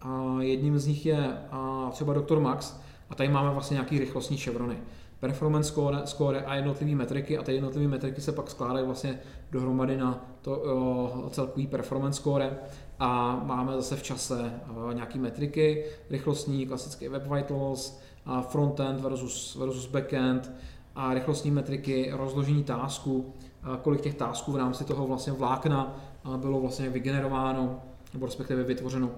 A 0.00 0.36
jedním 0.40 0.78
z 0.78 0.86
nich 0.86 1.06
je 1.06 1.38
a 1.50 1.88
třeba 1.92 2.14
Dr. 2.14 2.40
Max 2.40 2.80
a 3.10 3.14
tady 3.14 3.28
máme 3.28 3.50
vlastně 3.50 3.74
nějaký 3.74 3.98
rychlostní 3.98 4.36
chevrony. 4.36 4.76
Performance 5.24 5.68
score, 5.68 6.02
score 6.04 6.42
a 6.42 6.54
jednotlivé 6.54 6.94
metriky 6.94 7.38
a 7.38 7.42
ty 7.42 7.54
jednotlivé 7.54 7.88
metriky 7.88 8.20
se 8.20 8.32
pak 8.32 8.50
skládají 8.50 8.86
vlastně 8.86 9.20
dohromady 9.50 9.96
na 9.96 10.24
to 10.42 10.62
o, 10.62 11.30
celkový 11.30 11.66
performance 11.66 12.20
score. 12.20 12.58
A 12.98 13.40
máme 13.44 13.72
zase 13.72 13.96
v 13.96 14.02
čase 14.02 14.52
o, 14.76 14.92
nějaký 14.92 15.18
metriky, 15.18 15.84
rychlostní, 16.10 16.66
klasický 16.66 17.08
web 17.08 17.26
vitals, 17.32 18.00
frontend 18.48 19.00
versus, 19.00 19.56
versus 19.56 19.86
backend, 19.86 20.52
a 20.94 21.14
rychlostní 21.14 21.50
metriky, 21.50 22.10
rozložení 22.12 22.64
tasků, 22.64 23.32
a 23.62 23.76
kolik 23.76 24.00
těch 24.00 24.14
tasků 24.14 24.52
v 24.52 24.56
rámci 24.56 24.84
toho 24.84 25.06
vlastně 25.06 25.32
vlákna 25.32 26.00
a 26.24 26.36
bylo 26.36 26.60
vlastně 26.60 26.90
vygenerováno, 26.90 27.82
nebo 28.12 28.26
respektive 28.26 28.62
vytvořeno. 28.62 29.10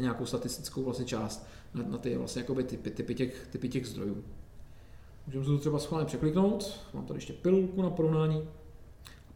Nějakou 0.00 0.26
statistickou 0.26 0.82
vlastně 0.82 1.04
část 1.04 1.46
na, 1.74 1.84
na 1.88 1.98
ty 1.98 2.16
vlastně 2.16 2.42
typy, 2.42 2.90
typy, 2.90 3.14
těch, 3.14 3.46
typy 3.50 3.68
těch 3.68 3.86
zdrojů. 3.86 4.24
Můžeme 5.30 5.44
se 5.44 5.50
to 5.50 5.58
třeba 5.58 5.78
schválně 5.78 6.06
překliknout. 6.06 6.80
Mám 6.94 7.06
tady 7.06 7.16
ještě 7.16 7.32
pilulku 7.32 7.82
na 7.82 7.90
porovnání. 7.90 8.48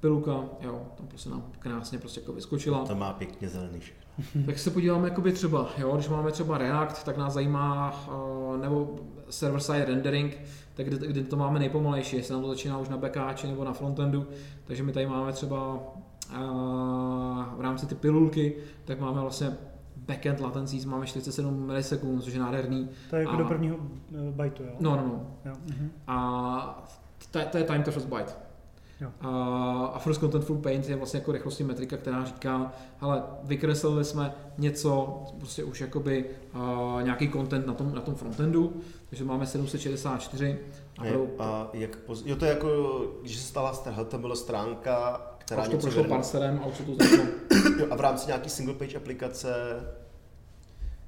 Pilulka, 0.01 0.45
jo, 0.61 0.83
tam 0.97 1.07
prostě 1.07 1.31
nám 1.31 1.45
krásně 1.59 1.99
prostě 1.99 2.21
jako 2.21 2.33
vyskočila. 2.33 2.85
To 2.85 2.95
má 2.95 3.13
pěkně 3.13 3.49
zelený 3.49 3.81
všechno. 3.81 4.03
Tak 4.47 4.59
se 4.59 4.71
podíváme 4.71 5.09
jakoby 5.09 5.33
třeba, 5.33 5.69
jo, 5.79 5.95
když 5.95 6.09
máme 6.09 6.33
třeba 6.33 6.59
React, 6.59 7.05
tak 7.05 7.17
nás 7.17 7.33
zajímá, 7.33 8.05
uh, 8.09 8.57
nebo 8.61 8.97
server-side 9.31 9.85
rendering, 9.85 10.39
tak 10.75 10.87
kdy, 10.87 11.07
kdy 11.07 11.25
to 11.25 11.37
máme 11.37 11.59
nejpomalejší, 11.59 12.17
jestli 12.17 12.33
nám 12.35 12.43
to 12.43 12.49
začíná 12.49 12.79
už 12.79 12.89
na 12.89 12.97
backáči 12.97 13.47
nebo 13.47 13.65
na 13.65 13.73
frontendu, 13.73 14.27
takže 14.65 14.83
my 14.83 14.93
tady 14.93 15.07
máme 15.07 15.33
třeba 15.33 15.75
uh, 15.75 15.81
v 17.57 17.61
rámci 17.61 17.87
ty 17.87 17.95
pilulky, 17.95 18.57
tak 18.85 19.01
máme 19.01 19.21
vlastně 19.21 19.57
backend 20.07 20.41
latencies 20.41 20.85
máme 20.85 21.07
47 21.07 21.67
milisekund, 21.67 22.25
což 22.25 22.33
je 22.33 22.41
nádherný. 22.41 22.89
To 23.11 23.17
je 23.17 23.23
jako 23.23 23.35
a... 23.35 23.37
do 23.37 23.45
prvního 23.45 23.77
uh, 23.77 23.85
bytu, 24.31 24.63
jo? 24.63 24.73
No, 24.81 24.97
no, 24.97 25.03
no. 25.03 25.27
Jo. 25.45 25.53
Uh-huh. 25.67 25.89
A 26.07 26.89
to, 27.31 27.41
to 27.51 27.59
je 27.59 27.65
time 27.65 27.83
to 27.83 27.91
first 27.91 28.09
byte. 28.09 28.35
Jo. 29.01 29.11
A 29.95 29.99
First 29.99 30.21
Contentful 30.21 30.57
Paint 30.57 30.89
je 30.89 30.97
vlastně 30.97 31.21
jako 31.21 31.33
rychlostní 31.33 31.65
metrika, 31.65 31.97
která 31.97 32.25
říká, 32.25 32.73
hele, 33.01 33.23
vykreslili 33.43 34.05
jsme 34.05 34.35
něco, 34.59 35.23
prostě 35.39 35.65
už 35.65 35.81
jakoby 35.81 36.25
uh, 36.55 37.03
nějaký 37.03 37.31
content 37.31 37.67
na 37.67 37.75
tom, 37.75 37.95
na 37.95 38.01
tom 38.01 38.15
frontendu, 38.15 38.81
takže 39.09 39.25
máme 39.25 39.47
764. 39.47 40.59
A, 40.99 41.05
pro, 41.05 41.27
a 41.39 41.69
jak, 41.73 41.97
poz... 41.97 42.23
jo, 42.27 42.37
to 42.37 42.45
je 42.45 42.51
jako, 42.51 43.01
když 43.23 43.37
se 43.37 43.49
stala 43.49 43.73
HTML 43.91 44.37
stránka, 44.37 45.21
která 45.45 45.63
a 45.63 45.69
to 45.69 45.79
prošlo 45.79 46.05
parserem 46.05 46.61
a 46.63 46.67
už 46.67 46.83
to 46.87 47.05
začalo. 47.05 47.29
a 47.91 47.97
v 47.97 48.01
rámci 48.01 48.27
nějaký 48.27 48.51
single 48.51 48.75
page 48.75 48.97
aplikace 48.97 49.55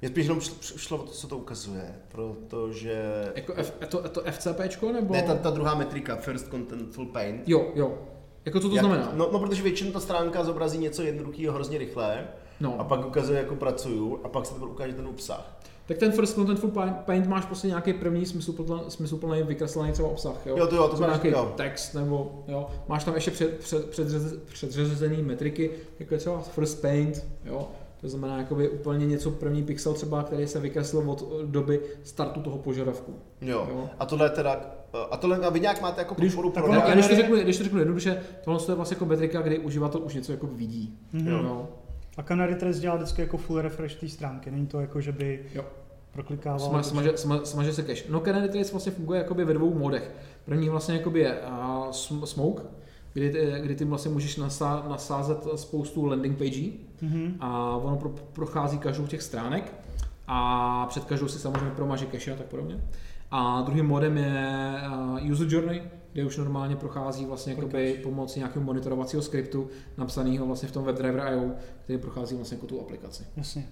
mě 0.00 0.08
spíš 0.08 0.26
jenom 0.26 0.40
šlo 0.60 0.98
co 0.98 1.28
to 1.28 1.38
ukazuje, 1.38 1.94
protože... 2.08 3.24
Jako 3.34 3.54
F, 3.56 3.72
to, 3.88 4.08
to 4.08 4.22
FCPčko 4.30 4.92
nebo? 4.92 5.14
Ne, 5.14 5.22
ta, 5.22 5.34
ta 5.34 5.50
druhá 5.50 5.74
metrika, 5.74 6.16
First 6.16 6.50
Contentful 6.50 7.06
Paint. 7.06 7.48
Jo, 7.48 7.72
jo. 7.74 7.98
Jako 8.44 8.60
co 8.60 8.68
to 8.68 8.74
Jak, 8.74 8.84
znamená? 8.84 9.10
No, 9.14 9.28
no, 9.32 9.38
protože 9.38 9.62
většinou 9.62 9.92
ta 9.92 10.00
stránka 10.00 10.44
zobrazí 10.44 10.78
něco 10.78 11.02
jednoduchého 11.02 11.54
hrozně 11.54 11.78
rychle 11.78 12.28
no. 12.60 12.80
a 12.80 12.84
pak 12.84 13.06
ukazuje, 13.06 13.38
jako 13.38 13.54
pracuju 13.56 14.20
a 14.24 14.28
pak 14.28 14.46
se 14.46 14.54
to 14.54 14.66
ukáže 14.66 14.92
ten 14.92 15.06
obsah. 15.06 15.58
Tak 15.86 15.98
ten 15.98 16.12
First 16.12 16.34
Contentful 16.34 16.70
Paint 17.04 17.26
máš 17.26 17.44
prostě 17.44 17.68
nějaký 17.68 17.92
první 17.92 18.26
smysluplný, 18.26 18.80
smysluplný 18.88 19.42
vykreslený 19.42 19.92
třeba 19.92 20.08
obsah, 20.08 20.46
jo? 20.46 20.56
Jo, 20.58 20.66
to 20.66 20.76
jo, 20.76 20.88
to 20.88 21.04
nějaký 21.04 21.28
jo. 21.28 21.52
text, 21.56 21.94
nebo 21.94 22.44
jo, 22.48 22.66
máš 22.88 23.04
tam 23.04 23.14
ještě 23.14 23.30
před, 23.30 23.58
před, 23.90 24.06
předřazený 24.52 25.22
metriky, 25.22 25.70
jako 25.98 26.14
je 26.14 26.18
třeba 26.18 26.40
First 26.40 26.82
Paint, 26.82 27.24
jo, 27.44 27.68
to 28.00 28.08
znamená 28.08 28.38
jakoby 28.38 28.68
úplně 28.68 29.06
něco 29.06 29.30
první 29.30 29.62
pixel 29.62 29.94
třeba, 29.94 30.22
který 30.22 30.46
se 30.46 30.60
vykreslil 30.60 31.10
od 31.10 31.42
doby 31.44 31.80
startu 32.02 32.40
toho 32.40 32.58
požadavku. 32.58 33.14
Jo. 33.40 33.66
jo. 33.70 33.88
A 33.98 34.06
tohle 34.06 34.30
teda 34.30 34.60
a 35.10 35.16
tohle 35.16 35.38
a 35.38 35.50
vy 35.50 35.60
nějak 35.60 35.82
máte 35.82 36.00
jako 36.00 36.14
podporu 36.14 36.50
pro 36.50 36.72
no, 36.72 36.82
když, 36.92 37.06
to 37.06 37.16
řeknu, 37.16 37.36
když 37.36 37.58
to 37.58 37.64
řeknu 37.64 37.78
jednoduše, 37.78 38.22
tohle 38.44 38.60
je 38.68 38.74
vlastně 38.74 38.94
jako 38.94 39.06
metrika, 39.06 39.42
kdy 39.42 39.58
uživatel 39.58 40.02
už 40.02 40.14
něco 40.14 40.32
jako 40.32 40.46
vidí. 40.46 40.98
Mm-hmm. 41.14 41.28
Jo. 41.28 41.68
A 42.16 42.22
Canary 42.22 42.54
Trace 42.54 42.80
dělá 42.80 42.96
vždycky 42.96 43.22
jako 43.22 43.36
full 43.36 43.60
refresh 43.60 43.94
té 43.94 44.08
stránky, 44.08 44.50
není 44.50 44.66
to 44.66 44.80
jako, 44.80 45.00
že 45.00 45.12
by 45.12 45.40
jo. 45.54 45.64
proklikával. 46.12 46.58
Sma, 46.58 46.82
smaže, 46.82 47.16
sma, 47.16 47.44
smaže 47.44 47.72
se 47.72 47.82
cache. 47.82 48.04
No 48.08 48.20
Canary 48.20 48.48
Trace 48.48 48.70
vlastně 48.70 48.92
funguje 48.92 49.18
jakoby 49.18 49.44
ve 49.44 49.54
dvou 49.54 49.74
modech. 49.74 50.10
První 50.44 50.68
vlastně 50.68 50.94
jakoby 50.94 51.20
je 51.20 51.38
uh, 51.40 51.90
smoke, 52.24 52.62
kdy, 53.12 53.54
kdy 53.62 53.74
ty 53.74 53.84
vlastně 53.84 54.10
můžeš 54.10 54.36
nasá, 54.36 54.84
nasázet 54.88 55.46
spoustu 55.54 56.06
landing 56.06 56.38
page 56.38 56.60
mm-hmm. 57.02 57.34
a 57.40 57.76
ono 57.76 57.96
pro, 57.96 58.08
prochází 58.08 58.78
každou 58.78 59.06
těch 59.06 59.22
stránek 59.22 59.72
a 60.26 60.86
před 60.86 61.04
každou 61.04 61.28
si 61.28 61.38
samozřejmě 61.38 61.70
promaže 61.70 62.06
cache 62.06 62.32
a 62.32 62.36
tak 62.36 62.46
podobně. 62.46 62.80
A 63.30 63.62
druhým 63.62 63.86
modem 63.86 64.18
je 64.18 64.74
uh, 65.22 65.30
user 65.30 65.46
journey, 65.50 65.82
kde 66.16 66.24
už 66.24 66.36
normálně 66.36 66.76
prochází 66.76 67.26
vlastně 67.26 67.52
jakoby 67.52 68.00
pomocí 68.02 68.38
nějakého 68.38 68.64
monitorovacího 68.64 69.22
skriptu 69.22 69.68
napsaného 69.98 70.46
vlastně 70.46 70.68
v 70.68 70.72
tom 70.72 70.84
WebDriver 70.84 71.32
IO, 71.32 71.50
který 71.84 71.98
prochází 71.98 72.36
vlastně 72.36 72.54
jako 72.54 72.66
tu 72.66 72.80
aplikaci. 72.80 73.24
Jasně. 73.36 73.68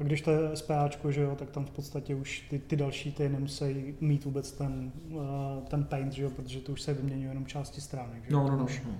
A 0.00 0.02
když 0.02 0.20
to 0.20 0.30
je 0.30 0.56
SPAčko, 0.56 1.12
že 1.12 1.20
jo, 1.20 1.36
tak 1.38 1.50
tam 1.50 1.64
v 1.64 1.70
podstatě 1.70 2.14
už 2.14 2.46
ty, 2.50 2.58
ty 2.58 2.76
další 2.76 3.12
ty 3.12 3.28
nemusí 3.28 3.94
mít 4.00 4.24
vůbec 4.24 4.52
ten, 4.52 4.92
uh, 5.10 5.22
ten 5.68 5.84
paint, 5.84 6.12
že 6.12 6.22
jo, 6.22 6.30
protože 6.30 6.60
to 6.60 6.72
už 6.72 6.82
se 6.82 6.94
vyměňuje 6.94 7.28
jenom 7.28 7.46
části 7.46 7.80
stránek. 7.80 8.24
Že? 8.24 8.32
No, 8.32 8.48
no, 8.48 8.56
no. 8.56 8.66
no. 8.86 8.92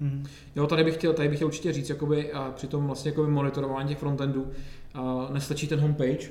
Mm-hmm. 0.00 0.26
Jo, 0.56 0.66
tady 0.66 0.84
bych 0.84 0.94
chtěl, 0.94 1.12
tady 1.12 1.28
bych 1.28 1.38
chtěl 1.38 1.48
určitě 1.48 1.72
říct, 1.72 1.88
jakoby, 1.88 2.32
a 2.32 2.52
při 2.56 2.66
tom 2.66 2.86
vlastně 2.86 3.10
jakoby 3.10 3.30
monitorování 3.30 3.88
těch 3.88 3.98
frontendů 3.98 4.50
a 4.94 5.28
nestačí 5.32 5.68
ten 5.68 5.80
homepage, 5.80 6.30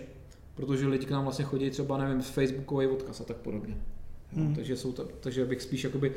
protože 0.53 0.87
lidi 0.87 1.05
k 1.05 1.11
nám 1.11 1.23
vlastně 1.23 1.45
chodí 1.45 1.69
třeba, 1.69 1.97
nevím, 1.97 2.21
z 2.21 2.29
Facebookový 2.29 2.87
odkaz 2.87 3.21
a 3.21 3.23
tak 3.23 3.37
podobně. 3.37 3.77
Mm. 4.35 4.55
takže, 4.55 4.77
jsou 4.77 4.91
to, 4.91 5.07
takže 5.19 5.45
bych 5.45 5.61
spíš 5.61 5.83
jakoby 5.83 6.15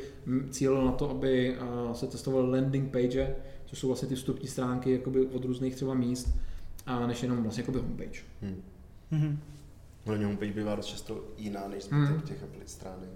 cílil 0.50 0.84
na 0.84 0.92
to, 0.92 1.10
aby 1.10 1.56
se 1.92 2.06
testovaly 2.06 2.50
landing 2.50 2.92
page, 2.92 3.34
což 3.66 3.78
jsou 3.78 3.86
vlastně 3.86 4.08
ty 4.08 4.14
vstupní 4.14 4.48
stránky 4.48 4.92
jakoby 4.92 5.26
od 5.26 5.44
různých 5.44 5.74
třeba 5.74 5.94
míst, 5.94 6.28
a 6.86 7.06
než 7.06 7.22
jenom 7.22 7.42
vlastně 7.42 7.60
jakoby 7.60 7.78
homepage. 7.78 8.20
Hmm. 8.42 8.62
Mm-hmm. 9.12 9.36
No, 10.06 10.26
homepage 10.26 10.52
bývá 10.52 10.74
dost 10.74 10.86
často 10.86 11.24
jiná 11.38 11.68
než 11.68 11.84
zbytek 11.84 12.08
hmm. 12.08 12.20
těch 12.20 12.38
stránek. 12.66 13.08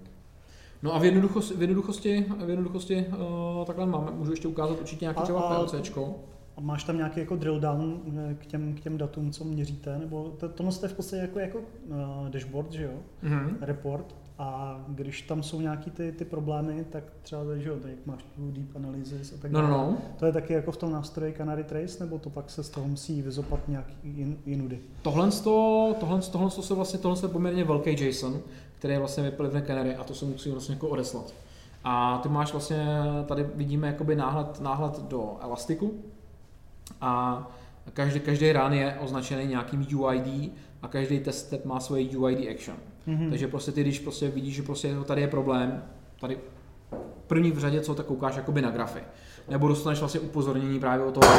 No 0.83 0.95
a 0.95 0.99
v 0.99 1.05
jednoduchosti, 1.05 1.53
v 1.53 1.61
jednoduchosti, 1.61 2.25
v 2.45 2.49
jednoduchosti 2.49 3.05
uh, 3.07 3.65
takhle 3.65 3.85
máme, 3.85 4.11
můžu 4.11 4.31
ještě 4.31 4.47
ukázat 4.47 4.79
určitě 4.79 5.05
nějaký 5.05 5.21
třeba 5.21 5.65
PLCčko. 5.65 6.15
A 6.57 6.61
máš 6.61 6.83
tam 6.83 6.97
nějaký 6.97 7.19
jako 7.19 7.35
drill 7.35 7.59
down 7.59 8.01
eh, 8.17 8.35
k 8.35 8.45
těm, 8.45 8.75
k 8.75 8.79
těm 8.79 8.97
datům, 8.97 9.31
co 9.31 9.43
měříte? 9.43 9.97
Nebo 9.97 10.35
to, 10.39 10.49
to 10.49 10.63
je 10.81 10.87
v 10.87 10.93
podstatě 10.93 11.21
jako, 11.21 11.39
jako 11.39 11.57
uh, 11.59 12.29
dashboard, 12.29 12.71
že 12.71 12.83
jo? 12.83 12.99
Mm-hmm. 13.23 13.55
Report. 13.61 14.15
A 14.37 14.79
když 14.87 15.21
tam 15.21 15.43
jsou 15.43 15.61
nějaký 15.61 15.91
ty, 15.91 16.11
ty 16.11 16.25
problémy, 16.25 16.85
tak 16.91 17.03
třeba 17.21 17.43
že 17.57 17.69
jo, 17.69 17.75
jak 17.87 18.05
máš 18.05 18.23
tu 18.35 18.51
deep 18.51 18.75
analysis 18.75 19.33
a 19.33 19.41
tak 19.41 19.51
no, 19.51 19.61
no, 19.61 19.67
dále. 19.67 19.83
No, 19.83 19.91
no. 19.91 19.97
To 20.19 20.25
je 20.25 20.31
taky 20.31 20.53
jako 20.53 20.71
v 20.71 20.77
tom 20.77 20.91
nástroji 20.91 21.33
Canary 21.33 21.63
Trace, 21.63 22.03
nebo 22.03 22.19
to 22.19 22.29
pak 22.29 22.49
se 22.49 22.63
z 22.63 22.69
toho 22.69 22.87
musí 22.87 23.21
vyzopat 23.21 23.59
nějaký 23.67 23.95
jin, 24.03 24.37
jinudy? 24.45 24.79
Tohle, 25.01 25.31
to, 25.31 25.95
tohle, 25.99 26.21
tohle, 26.21 26.49
to 26.49 26.61
se 26.61 26.73
vlastně, 26.73 26.99
tohle 26.99 27.17
je 27.21 27.27
poměrně 27.27 27.63
velký 27.63 27.89
JSON, 27.89 28.39
který 28.79 28.93
je 28.93 28.99
vlastně 28.99 29.23
vyplivne 29.23 29.61
Canary 29.61 29.95
a 29.95 30.03
to 30.03 30.13
se 30.13 30.25
musí 30.25 30.51
vlastně 30.51 30.75
jako 30.75 30.87
odeslat. 30.87 31.33
A 31.83 32.17
ty 32.17 32.29
máš 32.29 32.51
vlastně, 32.51 32.85
tady 33.25 33.43
vidíme 33.55 33.87
jakoby 33.87 34.15
náhled, 34.15 34.61
náhled 34.61 34.99
do 34.99 35.37
Elastiku 35.41 35.93
a 37.01 37.47
každý, 37.91 38.19
každý 38.19 38.53
run 38.53 38.73
je 38.73 38.97
označený 39.01 39.47
nějakým 39.47 39.87
UID 39.95 40.53
a 40.81 40.87
každý 40.87 41.19
test 41.19 41.39
step 41.39 41.65
má 41.65 41.79
svoje 41.79 42.17
UID 42.17 42.49
action. 42.49 42.77
Mm-hmm. 43.07 43.29
Takže 43.29 43.47
prostě 43.47 43.71
ty, 43.71 43.81
když 43.81 43.99
prostě 43.99 44.29
vidíš, 44.29 44.55
že 44.55 44.63
prostě 44.63 44.95
tady 45.05 45.21
je 45.21 45.27
problém, 45.27 45.83
tady 46.19 46.37
první 47.27 47.51
v 47.51 47.59
řadě, 47.59 47.81
co 47.81 47.95
tak 47.95 48.05
koukáš 48.05 48.35
jakoby 48.35 48.61
na 48.61 48.71
grafy. 48.71 48.99
Nebo 49.49 49.67
dostaneš 49.67 49.99
vlastně 49.99 50.19
upozornění 50.19 50.79
právě 50.79 51.05
od 51.05 51.13
toho, 51.13 51.33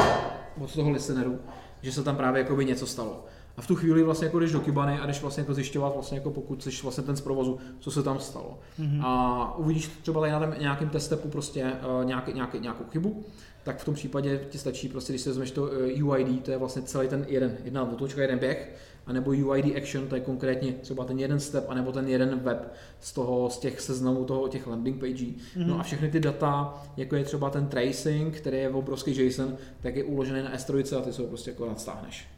od 0.60 0.74
toho 0.74 0.90
listeneru, 0.90 1.38
že 1.82 1.92
se 1.92 2.02
tam 2.02 2.16
právě 2.16 2.42
jakoby 2.42 2.64
něco 2.64 2.86
stalo. 2.86 3.24
A 3.56 3.62
v 3.62 3.66
tu 3.66 3.74
chvíli 3.74 4.02
vlastně 4.02 4.26
jako 4.26 4.38
jdeš 4.38 4.52
do 4.52 4.60
Kibany 4.60 4.98
a 4.98 5.06
jdeš 5.06 5.22
vlastně 5.22 5.40
jako 5.40 5.54
zjišťovat 5.54 5.94
vlastně 5.94 6.18
jako 6.18 6.30
pokud 6.30 6.62
jsi 6.62 6.70
vlastně 6.82 7.04
ten 7.04 7.16
z 7.16 7.20
provozu, 7.20 7.58
co 7.78 7.90
se 7.90 8.02
tam 8.02 8.18
stalo. 8.18 8.58
Mm-hmm. 8.80 9.00
A 9.04 9.54
uvidíš 9.56 9.86
třeba 10.02 10.20
tady 10.20 10.32
na 10.32 10.56
nějakém 10.60 10.88
testepu 10.88 11.28
prostě 11.28 11.64
uh, 11.64 12.04
nějaký, 12.04 12.32
nějaký, 12.32 12.60
nějakou 12.60 12.84
chybu, 12.84 13.24
tak 13.64 13.78
v 13.78 13.84
tom 13.84 13.94
případě 13.94 14.40
ti 14.48 14.58
stačí 14.58 14.88
prostě, 14.88 15.12
když 15.12 15.22
se 15.22 15.30
vezmeš 15.30 15.50
to 15.50 15.70
eh, 15.72 16.02
UID, 16.02 16.44
to 16.44 16.50
je 16.50 16.58
vlastně 16.58 16.82
celý 16.82 17.08
ten 17.08 17.26
jeden, 17.28 17.56
jedna 17.64 17.92
otočka, 17.92 18.22
jeden 18.22 18.38
běh, 18.38 18.76
anebo 19.06 19.30
UID 19.30 19.76
action, 19.76 20.06
to 20.06 20.14
je 20.14 20.20
konkrétně 20.20 20.72
třeba 20.72 21.04
ten 21.04 21.18
jeden 21.18 21.40
step, 21.40 21.64
anebo 21.68 21.92
ten 21.92 22.08
jeden 22.08 22.38
web 22.38 22.74
z 23.00 23.12
toho, 23.12 23.50
z 23.50 23.58
těch 23.58 23.80
seznamů 23.80 24.24
toho, 24.24 24.48
těch 24.48 24.66
landing 24.66 25.00
page. 25.00 25.12
Mm-hmm. 25.14 25.66
No 25.66 25.80
a 25.80 25.82
všechny 25.82 26.10
ty 26.10 26.20
data, 26.20 26.82
jako 26.96 27.16
je 27.16 27.24
třeba 27.24 27.50
ten 27.50 27.66
tracing, 27.66 28.36
který 28.36 28.56
je 28.56 28.68
v 28.68 28.76
obrovský 28.76 29.26
JSON, 29.26 29.56
tak 29.80 29.96
je 29.96 30.04
uložený 30.04 30.42
na 30.42 30.56
S3 30.56 30.98
a 30.98 31.00
ty 31.00 31.12
se 31.12 31.22
ho 31.22 31.28
prostě 31.28 31.50
jako 31.50 31.66
nadstáhneš. 31.66 32.28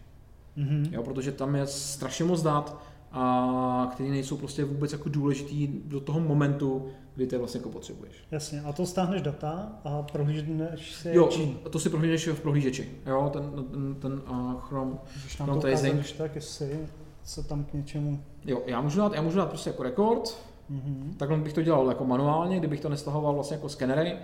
Mm-hmm. 0.59 0.89
Jo, 0.93 1.03
protože 1.03 1.33
tam 1.33 1.55
je 1.55 1.67
strašně 1.67 2.25
moc 2.25 2.43
dat, 2.43 2.83
a 3.13 3.89
který 3.93 4.11
nejsou 4.11 4.37
prostě 4.37 4.65
vůbec 4.65 4.93
jako 4.93 5.09
důležitý 5.09 5.69
do 5.85 6.01
toho 6.01 6.21
momentu, 6.21 6.89
kdy 7.15 7.27
ty 7.27 7.39
vlastně 7.39 7.59
jako 7.59 7.71
potřebuješ. 7.71 8.15
Jasně, 8.31 8.61
a 8.61 8.73
to 8.73 8.87
stáhneš 8.87 9.23
data 9.23 9.73
a 9.85 10.03
prohlížeš 10.03 10.95
si 10.95 11.09
Jo, 11.13 11.29
čím? 11.31 11.59
to 11.71 11.79
si 11.79 11.91
prohlížeš 11.91 12.29
v 12.29 12.41
prohlížeči, 12.41 12.91
jo, 13.07 13.31
ten, 13.33 13.51
ten, 13.71 13.95
ten 13.95 14.23
uh, 14.31 14.61
Chrome, 14.61 14.99
Když 15.21 15.39
nám 15.39 15.47
Chrome 15.47 15.61
to 15.61 15.67
tracing. 15.67 16.13
tak, 16.19 16.35
jestli 16.35 16.79
se 17.25 17.43
tam 17.43 17.65
k 17.65 17.73
něčemu... 17.73 18.23
Jo, 18.45 18.63
já 18.67 18.81
můžu 18.81 18.99
dát, 18.99 19.13
já 19.13 19.23
můžu 19.23 19.39
dát 19.39 19.49
prostě 19.49 19.71
jako 19.71 19.83
rekord, 19.83 20.39
mm-hmm. 20.71 21.17
takhle 21.17 21.37
bych 21.39 21.53
to 21.53 21.63
dělal 21.63 21.89
jako 21.89 22.05
manuálně, 22.05 22.59
kdybych 22.59 22.81
to 22.81 22.89
nestahoval 22.89 23.35
vlastně 23.35 23.57
jako 23.57 23.69
skenery 23.69 24.17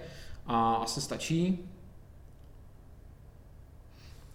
a 0.47 0.75
asi 0.75 1.01
stačí. 1.01 1.68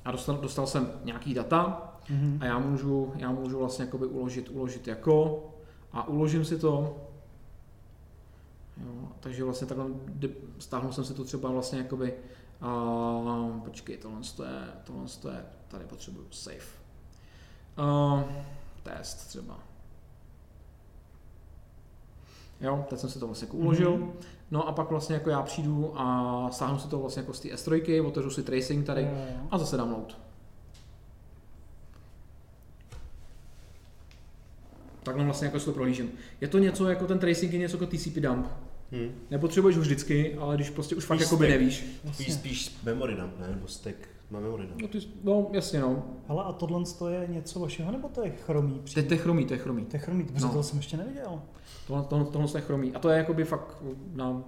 A 0.05 0.11
dostal, 0.11 0.37
dostal 0.37 0.67
jsem 0.67 0.91
nějaký 1.03 1.33
data 1.33 1.93
mm-hmm. 2.09 2.37
a 2.41 2.45
já 2.45 2.59
můžu, 2.59 3.13
já 3.15 3.31
můžu 3.31 3.59
vlastně 3.59 3.85
jakoby 3.85 4.05
uložit, 4.05 4.49
uložit 4.49 4.87
jako 4.87 5.45
a 5.91 6.07
uložím 6.07 6.45
si 6.45 6.59
to 6.59 6.95
Jo, 8.85 9.07
takže 9.19 9.43
vlastně 9.43 9.67
takhle 9.67 9.85
stáhnul 10.59 10.91
jsem 10.91 11.03
si 11.03 11.13
to 11.13 11.23
třeba 11.23 11.51
vlastně 11.51 11.79
jakoby, 11.79 12.13
uh, 12.61 13.59
počkej, 13.59 13.97
tohle 13.97 14.21
je, 14.45 14.67
tohle 14.83 15.35
je, 15.35 15.45
tady 15.67 15.85
potřebuju 15.85 16.27
save. 16.31 16.57
Uh, 17.77 18.23
test 18.83 19.27
třeba. 19.27 19.59
Jo, 22.61 22.85
teď 22.89 22.99
jsem 22.99 23.09
si 23.09 23.19
to 23.19 23.25
vlastně 23.25 23.45
jako 23.45 23.57
uložil. 23.57 23.97
Mm-hmm. 23.97 24.11
No 24.51 24.67
a 24.67 24.71
pak 24.71 24.89
vlastně 24.89 25.15
jako 25.15 25.29
já 25.29 25.41
přijdu 25.41 25.93
a 25.95 26.49
stáhnu 26.51 26.79
si 26.79 26.87
to 26.87 26.99
vlastně 26.99 27.19
jako 27.19 27.33
z 27.33 27.39
té 27.39 27.49
S3, 27.49 28.07
otevřu 28.07 28.29
si 28.29 28.43
tracing 28.43 28.85
tady 28.85 29.01
jo. 29.01 29.47
a 29.51 29.57
zase 29.57 29.77
dám 29.77 29.91
load. 29.91 30.17
Takhle 35.07 35.25
vlastně 35.25 35.45
jako 35.45 35.59
si 35.59 35.65
to 35.65 35.71
prohlížím. 35.71 36.11
Je 36.41 36.47
to 36.47 36.57
něco 36.57 36.89
jako 36.89 37.07
ten 37.07 37.19
tracing 37.19 37.53
je 37.53 37.59
něco 37.59 37.77
jako 37.77 37.85
TCP 37.97 38.15
dump. 38.19 38.47
Hmm. 38.91 39.11
Nepotřebuješ 39.31 39.75
ho 39.75 39.81
vždycky, 39.81 40.35
ale 40.35 40.55
když 40.55 40.69
prostě 40.69 40.95
už 40.95 41.05
fakt 41.05 41.19
jakoby 41.19 41.45
stack. 41.45 41.59
nevíš. 41.59 41.85
Spíš, 42.13 42.33
spíš 42.33 42.75
memory 42.83 43.15
dump, 43.15 43.39
ne? 43.39 43.47
Nebo 43.49 43.67
stack 43.67 43.95
na 44.31 44.39
memory 44.39 44.63
dump. 44.67 44.81
No, 44.81 44.87
ty, 44.87 44.99
no 45.23 45.49
jasně 45.53 45.79
no. 45.79 46.03
Hele, 46.27 46.43
a 46.43 46.53
tohle 46.53 46.83
to 46.99 47.09
je 47.09 47.27
něco 47.29 47.59
vašeho, 47.59 47.91
nebo 47.91 48.07
to 48.09 48.23
je 48.25 48.31
chromý? 48.45 48.81
To 48.93 48.99
je, 48.99 49.03
to 49.03 49.13
je 49.13 49.17
chromý, 49.17 49.45
to 49.45 49.53
je 49.53 49.59
chromý. 49.59 49.85
To 49.85 49.95
je 49.95 49.99
chromý, 49.99 50.23
protože 50.23 50.45
No. 50.45 50.53
to 50.53 50.63
jsem 50.63 50.77
ještě 50.77 50.97
neviděl. 50.97 51.41
Tohle, 51.87 52.03
tohle, 52.03 52.25
tohle 52.25 52.47
je 52.55 52.61
chromý. 52.61 52.93
A 52.93 52.99
to 52.99 53.09
je 53.09 53.17
jakoby 53.17 53.43
fakt 53.43 53.77
na 54.13 54.43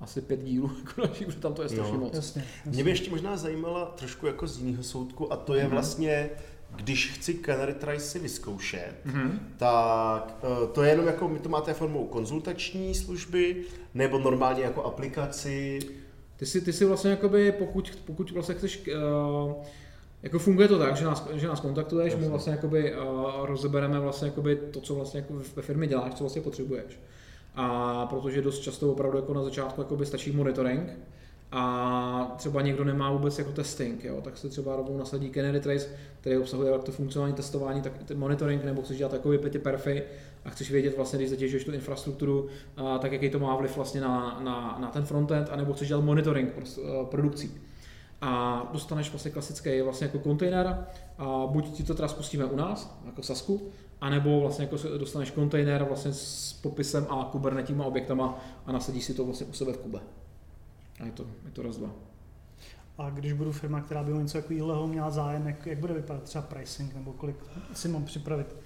asi 0.00 0.20
pět 0.20 0.44
dílů, 0.44 0.70
jako 0.84 1.00
další, 1.06 1.24
protože 1.24 1.38
tam 1.38 1.54
to 1.54 1.62
je 1.62 1.68
strašně 1.68 1.92
No. 1.94 2.00
moc. 2.00 2.14
Jasně. 2.14 2.44
Mě 2.66 2.84
by 2.84 2.90
ještě 2.90 3.10
možná 3.10 3.36
zajímala 3.36 3.84
trošku 3.86 4.26
jako 4.26 4.46
z 4.46 4.58
jiného 4.58 4.82
soudku 4.82 5.32
a 5.32 5.36
to 5.36 5.54
je 5.54 5.68
vlastně, 5.68 6.30
když 6.76 7.10
chci 7.12 7.34
Canary 7.34 7.74
Try 7.74 8.00
si 8.00 8.18
vyzkoušet, 8.18 8.92
Mhm. 9.04 9.38
tak 9.56 10.36
eh, 10.42 10.66
to 10.72 10.82
je 10.82 10.90
jenom 10.90 11.06
jako, 11.06 11.28
my 11.28 11.38
to 11.38 11.48
máte 11.48 11.74
formou 11.74 12.06
konzultační 12.06 12.94
služby, 12.94 13.56
nebo 13.94 14.18
normálně 14.18 14.62
jako 14.62 14.82
aplikaci, 14.84 15.78
Ty 16.36 16.46
si, 16.46 16.60
ty 16.60 16.72
si 16.72 16.84
vlastně 16.84 17.10
jakoby, 17.10 17.52
pokud, 17.52 17.98
pokud 18.04 18.30
vlastně 18.30 18.54
chceš, 18.54 18.86
uh, 19.46 19.52
jako 20.22 20.38
funguje 20.38 20.68
to 20.68 20.78
tak, 20.78 20.96
že 20.96 21.04
nás, 21.04 21.28
že 21.34 21.48
nás 21.48 21.60
kontaktuješ, 21.60 22.14
my 22.16 22.28
vlastně 22.28 22.52
jakoby 22.52 22.94
uh, 22.94 23.00
rozebereme 23.46 24.00
vlastně 24.00 24.28
jakoby 24.28 24.56
to, 24.56 24.80
co 24.80 24.94
vlastně 24.94 25.20
jako 25.20 25.34
ve 25.56 25.62
firmě 25.62 25.86
děláš, 25.86 26.14
co 26.14 26.24
vlastně 26.24 26.42
potřebuješ. 26.42 26.98
A 27.54 28.06
protože 28.06 28.42
dost 28.42 28.58
často 28.58 28.92
opravdu 28.92 29.18
jako 29.18 29.34
na 29.34 29.42
začátku 29.42 29.80
jakoby 29.80 30.06
stačí 30.06 30.32
monitoring, 30.32 30.90
a 31.52 32.34
třeba 32.36 32.62
někdo 32.62 32.84
nemá 32.84 33.12
vůbec 33.12 33.38
jako 33.38 33.52
testing, 33.52 34.04
jo, 34.04 34.20
tak 34.20 34.36
se 34.36 34.48
třeba 34.48 34.76
rovnou 34.76 34.98
nasadí 34.98 35.30
Canary 35.30 35.60
Trace, 35.60 35.88
který 36.20 36.36
obsahuje 36.36 36.72
jak 36.72 36.84
to 36.84 36.92
funkcionální 36.92 37.34
testování, 37.34 37.82
tak 37.82 37.92
monitoring, 38.14 38.64
nebo 38.64 38.82
chceš 38.82 38.98
dělat 38.98 39.12
takový 39.12 39.38
pěti 39.38 39.58
perfy 39.58 40.02
a 40.44 40.50
chceš 40.50 40.70
vědět 40.70 40.96
vlastně, 40.96 41.18
když 41.18 41.30
zatěžuješ 41.30 41.64
tu 41.64 41.72
infrastrukturu, 41.72 42.48
a, 42.76 42.98
tak 42.98 43.12
jaký 43.12 43.30
to 43.30 43.38
má 43.38 43.56
vliv 43.56 43.76
vlastně 43.76 44.00
na, 44.00 44.40
na, 44.44 44.78
na 44.80 44.90
ten 44.90 45.04
frontend, 45.04 45.48
anebo 45.50 45.72
chceš 45.72 45.88
dělat 45.88 46.04
monitoring 46.04 46.52
eh, 46.58 46.80
produkcí. 47.04 47.50
A 48.20 48.62
dostaneš 48.72 49.10
vlastně 49.10 49.30
klasický 49.30 49.80
vlastně 49.80 50.06
jako 50.06 50.18
kontejner, 50.18 50.86
a 51.18 51.46
buď 51.46 51.70
ti 51.70 51.82
to 51.82 51.94
teda 51.94 52.08
spustíme 52.08 52.44
u 52.44 52.56
nás, 52.56 52.98
jako 53.06 53.22
Sasku, 53.22 53.68
anebo 54.00 54.40
vlastně 54.40 54.64
jako 54.64 54.98
dostaneš 54.98 55.30
kontejner 55.30 55.84
vlastně 55.84 56.12
s 56.12 56.52
popisem 56.52 57.06
a 57.10 57.28
kubernetíma 57.32 57.84
objektama 57.84 58.44
a 58.66 58.72
nasadíš 58.72 59.04
si 59.04 59.14
to 59.14 59.24
vlastně 59.24 59.46
u 59.46 59.52
sebe 59.52 59.72
v 59.72 59.78
kube. 59.78 60.00
A 61.00 61.04
je 61.04 61.12
to, 61.12 61.22
je 61.44 61.50
to 61.52 61.62
raz 61.62 61.76
dva. 61.76 61.90
A 62.98 63.10
když 63.10 63.32
budu 63.32 63.52
firma, 63.52 63.80
která 63.80 64.02
by 64.02 64.12
o 64.12 64.20
něco 64.20 64.38
takového 64.38 64.86
měla 64.86 65.10
zájem, 65.10 65.46
jak, 65.46 65.66
jak 65.66 65.78
bude 65.78 65.94
vypadat 65.94 66.22
třeba 66.22 66.42
pricing, 66.42 66.94
nebo 66.94 67.12
kolik 67.12 67.36
si 67.74 67.88
mám 67.88 68.04
připravit 68.04 68.56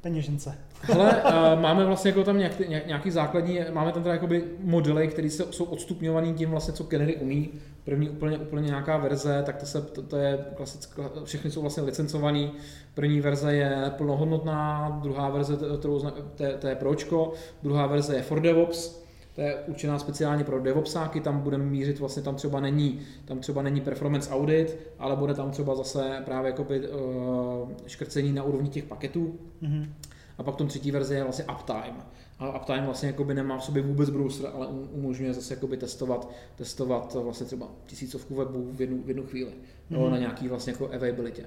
peněžence. 0.00 0.58
Hele, 0.82 1.22
uh, 1.22 1.60
máme 1.60 1.84
vlastně 1.84 2.10
jako 2.10 2.24
tam 2.24 2.38
nějaký, 2.38 2.64
nějaký 2.86 3.10
základní, 3.10 3.60
máme 3.72 3.92
tam 3.92 4.02
teda 4.02 4.14
jakoby 4.14 4.44
modely, 4.60 5.08
které 5.08 5.30
se, 5.30 5.44
jsou 5.50 5.64
odstupňované 5.64 6.32
tím 6.32 6.50
vlastně, 6.50 6.74
co 6.74 6.84
Canary 6.84 7.16
umí. 7.16 7.50
První 7.84 8.10
úplně, 8.10 8.38
úplně 8.38 8.66
nějaká 8.66 8.96
verze, 8.96 9.42
tak 9.46 9.56
to, 9.56 9.66
se, 9.66 9.82
to, 9.82 10.02
to 10.02 10.16
je 10.16 10.44
klasická, 10.56 11.10
všechny 11.24 11.50
jsou 11.50 11.60
vlastně 11.60 11.82
licencovaný. 11.82 12.52
První 12.94 13.20
verze 13.20 13.54
je 13.54 13.92
plnohodnotná, 13.96 14.88
druhá 15.02 15.28
verze, 15.30 15.56
to, 15.56 15.78
to, 15.78 16.12
to, 16.36 16.42
je, 16.42 16.52
to 16.52 16.66
je 16.66 16.74
pročko, 16.74 17.32
druhá 17.62 17.86
verze 17.86 18.16
je 18.16 18.22
for 18.22 18.40
DevOps, 18.40 19.07
to 19.38 19.42
je 19.42 19.54
určená 19.66 19.98
speciálně 19.98 20.44
pro 20.44 20.60
DevOpsáky, 20.60 21.20
tam 21.20 21.40
budeme 21.40 21.64
mířit, 21.64 21.98
vlastně 21.98 22.22
tam 22.22 22.34
třeba 22.34 22.60
není, 22.60 23.00
tam 23.24 23.38
třeba 23.38 23.62
není 23.62 23.80
performance 23.80 24.30
audit, 24.30 24.78
ale 24.98 25.16
bude 25.16 25.34
tam 25.34 25.50
třeba 25.50 25.74
zase 25.74 26.22
právě 26.24 26.50
jakoby, 26.50 26.88
uh, 26.88 27.70
škrcení 27.86 28.32
na 28.32 28.42
úrovni 28.42 28.68
těch 28.68 28.84
paketů, 28.84 29.38
Mhm. 29.60 29.92
a 30.38 30.42
pak 30.42 30.54
v 30.54 30.58
tom 30.58 30.68
třetí 30.68 30.90
verzi 30.90 31.14
je 31.14 31.22
vlastně 31.22 31.44
uptime. 31.44 31.96
A 32.38 32.60
uptime 32.60 32.82
vlastně 32.84 33.06
jakoby 33.06 33.34
nemá 33.34 33.58
v 33.58 33.64
sobě 33.64 33.82
vůbec 33.82 34.10
browser, 34.10 34.50
ale 34.54 34.66
um- 34.66 34.88
umožňuje 34.92 35.34
zase 35.34 35.54
jakoby 35.54 35.76
testovat, 35.76 36.30
testovat 36.56 37.14
vlastně 37.14 37.46
třeba 37.46 37.66
tisícovku 37.86 38.34
webu 38.34 38.68
v 38.72 38.80
jednu, 38.80 39.02
v 39.02 39.08
jednu 39.08 39.22
chvíli, 39.26 39.50
mm-hmm. 39.90 40.00
Mhm. 40.02 40.10
na 40.10 40.18
nějaký 40.18 40.48
vlastně 40.48 40.72
jako 40.72 40.86
availability. 40.94 41.42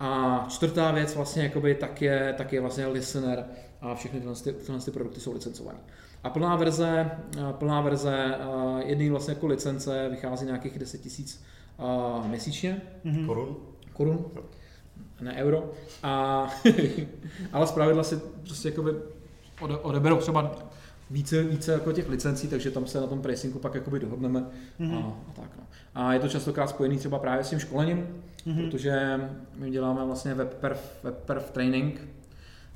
A 0.00 0.46
čtvrtá 0.48 0.92
věc 0.92 1.14
vlastně 1.16 1.42
jakoby 1.42 1.74
tak 1.74 2.02
je, 2.02 2.34
tak 2.38 2.52
je 2.52 2.60
vlastně 2.60 2.86
listener 2.86 3.44
a 3.84 3.94
všechny 3.94 4.20
tyhle, 4.20 4.34
ty, 4.34 4.52
tyhle 4.52 4.80
ty 4.80 4.90
produkty 4.90 5.20
jsou 5.20 5.32
licencované. 5.32 5.78
A 6.24 6.30
plná 6.30 6.56
verze, 6.56 7.10
a 7.48 7.52
plná 7.52 7.80
verze 7.80 8.36
a 8.36 8.78
jedný 8.86 9.10
vlastně 9.10 9.34
jako 9.34 9.46
licence 9.46 10.08
vychází 10.10 10.46
nějakých 10.46 10.78
10 10.78 10.98
tisíc 11.00 11.44
a, 11.78 12.22
měsíčně, 12.28 12.82
Mhm. 13.04 13.26
korun. 13.26 13.56
korun, 13.92 14.24
ne 15.20 15.34
euro. 15.36 15.70
A, 16.02 16.46
ale 17.52 17.66
zpravidla 17.66 18.02
si 18.02 18.16
prostě 18.44 18.68
jakoby 18.68 18.90
ode, 19.60 19.76
odeberou 19.78 20.16
třeba 20.16 20.54
více, 21.10 21.42
více 21.42 21.72
jako 21.72 21.92
těch 21.92 22.08
licencí, 22.08 22.48
takže 22.48 22.70
tam 22.70 22.86
se 22.86 23.00
na 23.00 23.06
tom 23.06 23.22
pricingu 23.22 23.58
pak 23.58 23.74
jakoby 23.74 24.00
dohodneme 24.00 24.44
Mhm. 24.78 24.94
a, 24.94 24.98
a 25.28 25.32
tak. 25.40 25.50
No. 25.58 25.64
A 25.94 26.12
je 26.14 26.20
to 26.20 26.28
častokrát 26.28 26.68
spojený 26.70 26.98
třeba 26.98 27.18
právě 27.18 27.44
s 27.44 27.50
tím 27.50 27.58
školením, 27.58 28.06
Mhm. 28.46 28.70
protože 28.70 29.20
my 29.56 29.70
děláme 29.70 30.04
vlastně 30.04 30.34
webperf, 30.34 30.98
webperf 31.02 31.50
training 31.50 32.00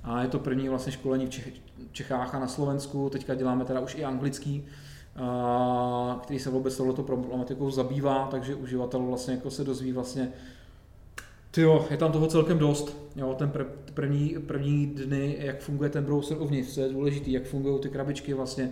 a 0.05 0.23
je 0.23 0.29
to 0.29 0.39
první 0.39 0.69
vlastně 0.69 0.93
školení 0.93 1.27
v 1.27 1.31
Čech, 1.31 1.49
Čechách 1.93 2.35
a 2.35 2.39
na 2.39 2.49
Slovensku, 2.49 3.11
teďka 3.11 3.35
děláme 3.35 3.65
teda 3.65 3.81
už 3.81 3.95
i 3.95 4.05
anglický, 4.05 4.65
a, 5.17 6.21
který 6.23 6.39
se 6.39 6.51
vůbec 6.51 6.77
touhleto 6.77 7.03
problematikou 7.03 7.71
zabývá, 7.71 8.29
takže 8.31 8.55
uživatel 8.55 9.01
vlastně 9.01 9.35
jako 9.35 9.51
se 9.51 9.65
dozví 9.65 9.93
vlastně 9.93 10.33
ty 11.51 11.61
jo, 11.61 11.87
je 11.91 11.97
tam 11.97 12.13
toho 12.13 12.27
celkem 12.27 12.59
dost. 12.59 12.97
Jo, 13.17 13.35
ten 13.39 13.51
pr- 13.51 13.67
první, 13.95 14.37
první 14.47 14.87
dny, 14.87 15.37
jak 15.41 15.61
funguje 15.61 15.91
ten 15.91 16.05
browser 16.05 16.37
uvnitř, 16.41 16.75
co 16.75 16.81
je 16.81 16.89
důležitý, 16.89 17.33
jak 17.33 17.45
fungují 17.45 17.81
ty 17.81 17.89
krabičky 17.89 18.35
vlastně, 18.35 18.71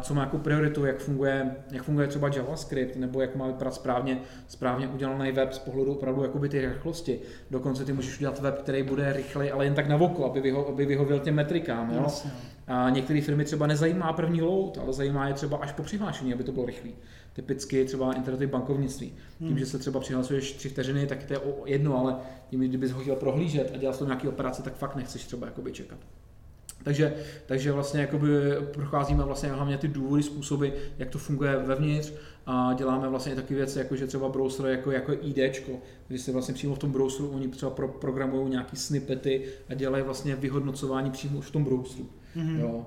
co 0.00 0.14
má 0.14 0.20
jako 0.20 0.38
prioritu, 0.38 0.84
jak 0.84 0.98
funguje, 0.98 1.56
jak 1.72 1.82
funguje 1.84 2.06
třeba 2.06 2.28
JavaScript, 2.28 2.96
nebo 2.96 3.20
jak 3.20 3.36
má 3.36 3.46
vypadat 3.46 3.74
správně, 3.74 4.18
správně 4.48 4.88
udělaný 4.88 5.32
web 5.32 5.52
z 5.52 5.58
pohledu 5.58 5.92
opravdu 5.92 6.22
jakoby 6.22 6.48
ty 6.48 6.60
rychlosti. 6.60 7.18
Dokonce 7.50 7.84
ty 7.84 7.92
můžeš 7.92 8.16
udělat 8.16 8.40
web, 8.40 8.58
který 8.62 8.82
bude 8.82 9.12
rychlej, 9.12 9.52
ale 9.52 9.64
jen 9.64 9.74
tak 9.74 9.88
na 9.88 9.96
oko, 9.96 10.24
aby, 10.24 10.40
vyho, 10.40 10.68
aby 10.68 10.86
vyhověl 10.86 11.18
těm 11.18 11.34
metrikám. 11.34 11.90
Jo? 11.90 12.00
Jasně. 12.02 12.30
A 12.66 12.90
některé 12.90 13.20
firmy 13.20 13.44
třeba 13.44 13.66
nezajímá 13.66 14.12
první 14.12 14.42
load, 14.42 14.78
ale 14.78 14.92
zajímá 14.92 15.28
je 15.28 15.34
třeba 15.34 15.56
až 15.56 15.72
po 15.72 15.82
přihlášení, 15.82 16.34
aby 16.34 16.44
to 16.44 16.52
bylo 16.52 16.66
rychlý. 16.66 16.94
Typicky 17.32 17.84
třeba 17.84 18.12
internetový 18.12 18.46
bankovnictví. 18.46 19.12
Tím, 19.38 19.48
Hmm. 19.48 19.58
že 19.58 19.66
se 19.66 19.78
třeba 19.78 20.00
přihlasuješ 20.00 20.52
tři 20.52 20.68
vteřiny, 20.68 21.06
tak 21.06 21.24
to 21.24 21.32
je 21.32 21.38
o 21.38 21.62
jedno, 21.66 21.98
ale 21.98 22.16
tím, 22.50 22.60
kdybys 22.60 22.90
ho 22.92 23.00
chtěl 23.00 23.16
prohlížet 23.16 23.70
a 23.74 23.76
dělat 23.76 23.92
s 23.94 23.98
tom 23.98 24.08
nějaký 24.08 24.28
operace, 24.28 24.62
tak 24.62 24.74
fakt 24.74 24.96
nechceš 24.96 25.24
třeba 25.24 25.46
jakoby 25.46 25.72
čekat. 25.72 25.98
Takže, 26.82 27.14
takže 27.46 27.72
vlastně 27.72 28.00
jakoby 28.00 28.28
procházíme 28.72 29.24
vlastně 29.24 29.48
hlavně 29.48 29.78
ty 29.78 29.88
důvody, 29.88 30.22
způsoby, 30.22 30.68
jak 30.98 31.10
to 31.10 31.18
funguje 31.18 31.56
vevnitř 31.56 32.12
a 32.46 32.72
děláme 32.72 33.08
vlastně 33.08 33.32
i 33.32 33.36
taky 33.36 33.54
věci, 33.54 33.78
jako 33.78 33.96
že 33.96 34.06
třeba 34.06 34.28
browser 34.28 34.66
jako, 34.66 34.90
jako 34.90 35.12
IDčko, 35.22 35.72
kdy 36.08 36.18
se 36.18 36.32
vlastně 36.32 36.54
přímo 36.54 36.74
v 36.74 36.78
tom 36.78 36.92
browseru 36.92 37.28
oni 37.30 37.48
třeba 37.48 37.70
pro, 37.70 37.88
programují 37.88 38.50
nějaký 38.50 38.76
snippety 38.76 39.44
a 39.68 39.74
dělají 39.74 40.04
vlastně 40.04 40.36
vyhodnocování 40.36 41.10
přímo 41.10 41.38
už 41.38 41.46
v 41.46 41.50
tom 41.50 41.64
browseru. 41.64 42.06
Mhm. 42.34 42.60
Jo. 42.60 42.86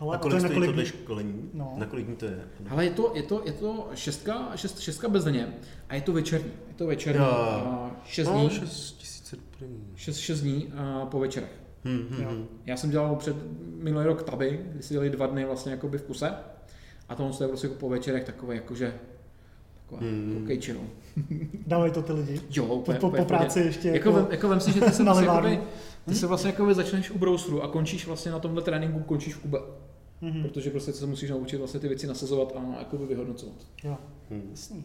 Ale 0.00 0.16
A 0.16 0.18
to 0.18 0.22
kolik 0.22 0.34
je 0.34 0.40
stojí 0.40 0.54
kolik 0.54 0.68
tohle 0.70 0.82
dní? 0.82 0.90
školení? 0.92 1.50
No. 1.54 1.74
Na 1.76 1.86
kolik 1.86 2.06
dní 2.06 2.16
to 2.16 2.24
je? 2.24 2.40
Ale 2.68 2.84
je 2.84 2.90
to, 2.90 3.12
je 3.14 3.22
to, 3.22 3.42
je 3.44 3.52
to 3.52 3.88
šestka, 3.94 4.52
šest, 4.56 4.80
šestka 4.80 5.08
bez 5.08 5.24
daně 5.24 5.48
a 5.88 5.94
je 5.94 6.00
to 6.00 6.12
večerní. 6.12 6.50
Je 6.68 6.74
to 6.76 6.86
večerní. 6.86 7.20
Jo. 7.20 7.26
a 7.30 7.90
Šest 8.06 8.26
No, 8.28 8.34
dní, 8.40 8.50
6000 8.50 9.38
první. 9.58 9.84
šest, 9.96 10.16
šest 10.18 10.40
dní 10.40 10.72
a 10.76 11.06
po 11.06 11.18
večerech. 11.18 11.57
Hmm, 11.84 12.06
hmm, 12.10 12.22
Jo. 12.22 12.28
hmm. 12.30 12.46
Já 12.66 12.76
jsem 12.76 12.90
dělal 12.90 13.16
před 13.16 13.36
minulý 13.82 14.04
rok 14.06 14.22
taby, 14.22 14.60
kdy 14.72 14.82
si 14.82 14.94
dělali 14.94 15.10
dva 15.10 15.26
dny 15.26 15.44
vlastně 15.44 15.72
jakoby 15.72 15.98
v 15.98 16.02
kuse. 16.02 16.34
A 17.08 17.14
tohle 17.14 17.32
je 17.40 17.48
prostě 17.48 17.66
jako 17.66 17.78
po 17.78 17.88
večerech 17.88 18.24
takové 18.24 18.54
jakože 18.54 18.94
takové 19.74 20.10
Hmm. 20.10 20.32
hmm. 20.34 20.42
okay, 20.44 20.60
chill. 20.60 20.80
Dávají 21.66 21.92
to 21.92 22.02
ty 22.02 22.12
lidi. 22.12 22.40
Jo, 22.50 22.66
Po, 22.66 22.74
úplně, 22.74 22.98
po, 22.98 23.06
po 23.06 23.10
pohodě. 23.16 23.24
práci 23.28 23.60
ještě 23.60 23.88
Jako, 23.88 24.12
vem, 24.12 24.26
jako 24.30 24.48
vem 24.48 24.60
si, 24.60 24.72
že 24.72 24.80
ty 24.80 24.90
se, 24.92 25.04
na 25.04 25.12
vlastně 25.12 25.28
jakoby, 25.28 25.60
ty 26.08 26.14
se 26.14 26.26
vlastně 26.26 26.50
jakoby 26.50 26.74
začneš 26.74 27.10
u 27.10 27.18
browseru 27.18 27.62
a 27.62 27.68
končíš 27.68 28.06
vlastně 28.06 28.32
na 28.32 28.38
tomhle 28.38 28.62
tréninku, 28.62 29.00
končíš 29.00 29.34
v 29.34 29.38
kube. 29.38 29.58
Mhm. 30.20 30.42
Protože 30.42 30.70
prostě 30.70 30.92
se 30.92 31.06
musíš 31.06 31.30
naučit 31.30 31.56
vlastně 31.56 31.80
ty 31.80 31.88
věci 31.88 32.06
nasazovat 32.06 32.52
a 32.56 32.78
jakoby 32.78 33.06
vyhodnocovat. 33.06 33.56
Jo, 33.84 33.96
Hmm. 34.30 34.42
jasný. 34.50 34.84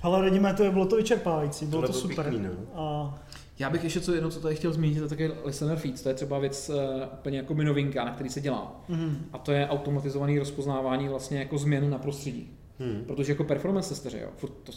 Hele, 0.00 0.22
radíme, 0.22 0.54
to 0.54 0.64
je, 0.64 0.70
bylo 0.70 0.86
to 0.86 0.96
vyčerpávající, 0.96 1.66
bylo 1.66 1.82
to 1.82 1.88
bylo 1.88 2.00
super. 2.00 2.28
pěkný, 2.28 2.48
no. 2.48 2.80
A 2.82 3.18
Já 3.58 3.70
bych 3.70 3.84
ještě 3.84 4.00
co 4.00 4.14
jedno, 4.14 4.30
co 4.30 4.40
tady 4.40 4.54
chtěl 4.54 4.72
zmínit, 4.72 4.98
to 4.98 5.04
je 5.04 5.08
také 5.08 5.30
listener 5.44 5.78
feeds, 5.78 6.02
to 6.02 6.08
je 6.08 6.14
třeba 6.14 6.38
věc 6.38 6.70
uh, 6.70 7.02
úplně 7.12 7.36
jako 7.36 7.54
mi 7.54 7.64
novinka, 7.64 8.04
na 8.04 8.12
který 8.12 8.30
se 8.30 8.40
dělá. 8.40 8.84
mhm. 8.88 9.24
A 9.32 9.38
to 9.38 9.52
je 9.52 9.68
automatizované 9.68 10.38
rozpoznávání 10.38 11.08
vlastně 11.08 11.38
jako 11.38 11.58
změn 11.58 11.90
na 11.90 11.98
prostředí. 11.98 12.50
Hmm. 12.78 13.04
Protože 13.06 13.32
jako 13.32 13.44
performance 13.44 13.88
testeři, 13.88 14.18
jo, 14.18 14.28
furt 14.36 14.52
to 14.52 14.72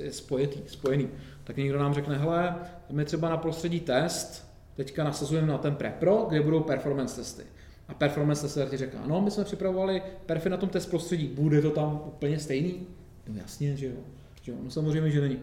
je 0.00 0.12
spojetý, 0.12 0.60
spojený, 0.66 1.08
tak 1.44 1.56
někdo 1.56 1.78
nám 1.78 1.94
řekne, 1.94 2.18
hele, 2.18 2.54
je 2.98 3.04
třeba 3.04 3.28
na 3.28 3.36
prostředí 3.36 3.80
test, 3.80 4.50
teďka 4.76 5.04
nasazujeme 5.04 5.46
na 5.46 5.58
ten 5.58 5.74
prepro, 5.74 6.26
kde 6.28 6.40
budou 6.40 6.60
performance 6.60 7.16
testy. 7.16 7.42
A 7.88 7.94
performance 7.94 8.42
tester 8.42 8.68
ti 8.68 8.76
řekne, 8.76 9.00
no, 9.06 9.20
my 9.20 9.30
jsme 9.30 9.44
připravovali 9.44 10.02
perfy 10.26 10.48
na 10.50 10.56
tom 10.56 10.68
test 10.68 10.86
prostředí, 10.86 11.26
bude 11.26 11.62
to 11.62 11.70
tam 11.70 12.02
úplně 12.06 12.38
stejný? 12.38 12.86
No 13.28 13.34
jasně, 13.40 13.76
že 13.76 13.86
jo. 13.86 13.96
Že 14.44 14.52
jo? 14.52 14.58
No 14.62 14.70
samozřejmě, 14.70 15.10
že 15.10 15.20
není. 15.20 15.38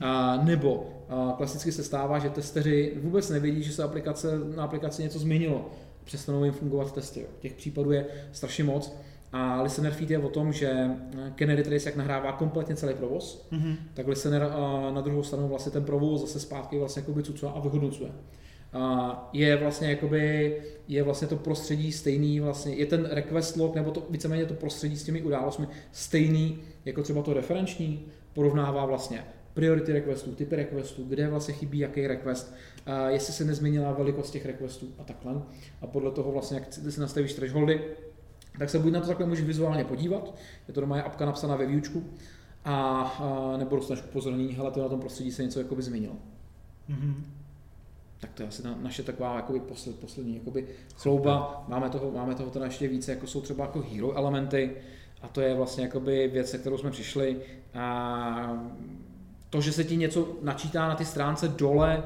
A, 0.00 0.36
nebo 0.36 0.90
a, 1.08 1.34
klasicky 1.36 1.72
se 1.72 1.84
stává, 1.84 2.18
že 2.18 2.30
testeři 2.30 2.98
vůbec 3.02 3.30
nevědí, 3.30 3.62
že 3.62 3.72
se 3.72 3.82
aplikace, 3.82 4.38
na 4.56 4.64
aplikaci 4.64 5.02
něco 5.02 5.18
změnilo. 5.18 5.70
Přestanou 6.04 6.44
jim 6.44 6.52
fungovat 6.52 6.94
testy. 6.94 7.20
Jo. 7.20 7.26
Těch 7.40 7.54
případů 7.54 7.92
je 7.92 8.06
strašně 8.32 8.64
moc. 8.64 8.96
A 9.32 9.62
Listener 9.62 9.92
Feed 9.92 10.10
je 10.10 10.18
o 10.18 10.28
tom, 10.28 10.52
že 10.52 10.90
Canary 11.38 11.62
Trace, 11.62 11.88
jak 11.88 11.96
nahrává 11.96 12.32
kompletně 12.32 12.76
celý 12.76 12.94
provoz, 12.94 13.46
mm-hmm. 13.52 13.76
tak 13.94 14.08
Listener 14.08 14.50
na 14.94 15.00
druhou 15.00 15.22
stranu 15.22 15.48
vlastně 15.48 15.72
ten 15.72 15.84
provoz 15.84 16.20
zase 16.20 16.40
zpátky 16.40 16.78
vlastně 16.78 17.00
jakoby 17.00 17.22
cucuje 17.22 17.52
a 17.52 17.60
vyhodnocuje. 17.60 18.10
Je 19.32 19.56
vlastně 19.56 19.90
jakoby, 19.90 20.56
je 20.88 21.02
vlastně 21.02 21.28
to 21.28 21.36
prostředí 21.36 21.92
stejný, 21.92 22.40
vlastně 22.40 22.74
je 22.74 22.86
ten 22.86 23.08
request 23.10 23.56
log, 23.56 23.74
nebo 23.74 23.90
to 23.90 24.06
víceméně 24.10 24.46
to 24.46 24.54
prostředí 24.54 24.96
s 24.96 25.04
těmi 25.04 25.22
událostmi 25.22 25.68
stejný, 25.92 26.58
jako 26.84 27.02
třeba 27.02 27.22
to 27.22 27.32
referenční, 27.32 28.06
porovnává 28.32 28.86
vlastně 28.86 29.24
priority 29.54 29.92
requestů, 29.92 30.34
typy 30.34 30.56
requestů, 30.56 31.04
kde 31.04 31.28
vlastně 31.28 31.54
chybí 31.54 31.78
jaký 31.78 32.06
request, 32.06 32.54
a 32.86 33.10
jestli 33.10 33.32
se 33.32 33.44
nezměnila 33.44 33.92
velikost 33.92 34.30
těch 34.30 34.46
requestů 34.46 34.88
a 34.98 35.04
takhle. 35.04 35.42
A 35.80 35.86
podle 35.86 36.10
toho 36.10 36.32
vlastně, 36.32 36.58
jak 36.58 36.72
si 36.72 37.00
nastavíš 37.00 37.32
thresholdy, 37.32 37.80
tak 38.58 38.70
se 38.70 38.78
buď 38.78 38.92
na 38.92 39.00
to 39.00 39.06
takhle 39.06 39.26
můžeš 39.26 39.44
vizuálně 39.44 39.84
podívat, 39.84 40.34
je 40.68 40.74
to 40.74 40.80
doma 40.80 40.96
je 40.96 41.02
apka 41.02 41.26
napsaná 41.26 41.56
ve 41.56 41.66
výučku, 41.66 42.04
a, 42.64 43.02
a 43.02 43.56
nebo 43.56 43.76
dostaneš 43.76 44.04
upozornění, 44.04 44.52
hele, 44.52 44.70
to 44.70 44.82
na 44.82 44.88
tom 44.88 45.00
prostředí 45.00 45.32
se 45.32 45.42
něco 45.42 45.58
jakoby 45.58 45.82
změnilo. 45.82 46.14
Mm-hmm. 46.90 47.14
Tak 48.20 48.32
to 48.32 48.42
je 48.42 48.48
asi 48.48 48.62
naše 48.80 49.02
taková 49.02 49.36
jakoby 49.36 49.60
posled, 49.60 49.98
poslední 50.00 50.34
jakoby 50.34 50.66
chlouba. 50.94 51.64
Máme 51.68 51.90
toho, 51.90 52.10
máme 52.10 52.34
toho 52.34 52.50
teda 52.50 52.64
ještě 52.64 52.88
více, 52.88 53.12
jako 53.12 53.26
jsou 53.26 53.40
třeba 53.40 53.64
jako 53.64 53.84
hero 53.92 54.16
elementy, 54.16 54.76
a 55.22 55.28
to 55.28 55.40
je 55.40 55.54
vlastně 55.54 55.84
jakoby 55.84 56.28
věc, 56.28 56.50
se 56.50 56.58
kterou 56.58 56.78
jsme 56.78 56.90
přišli. 56.90 57.36
A 57.74 58.64
to, 59.50 59.60
že 59.60 59.72
se 59.72 59.84
ti 59.84 59.96
něco 59.96 60.28
načítá 60.42 60.88
na 60.88 60.94
ty 60.94 61.04
stránce 61.04 61.48
dole, 61.48 62.02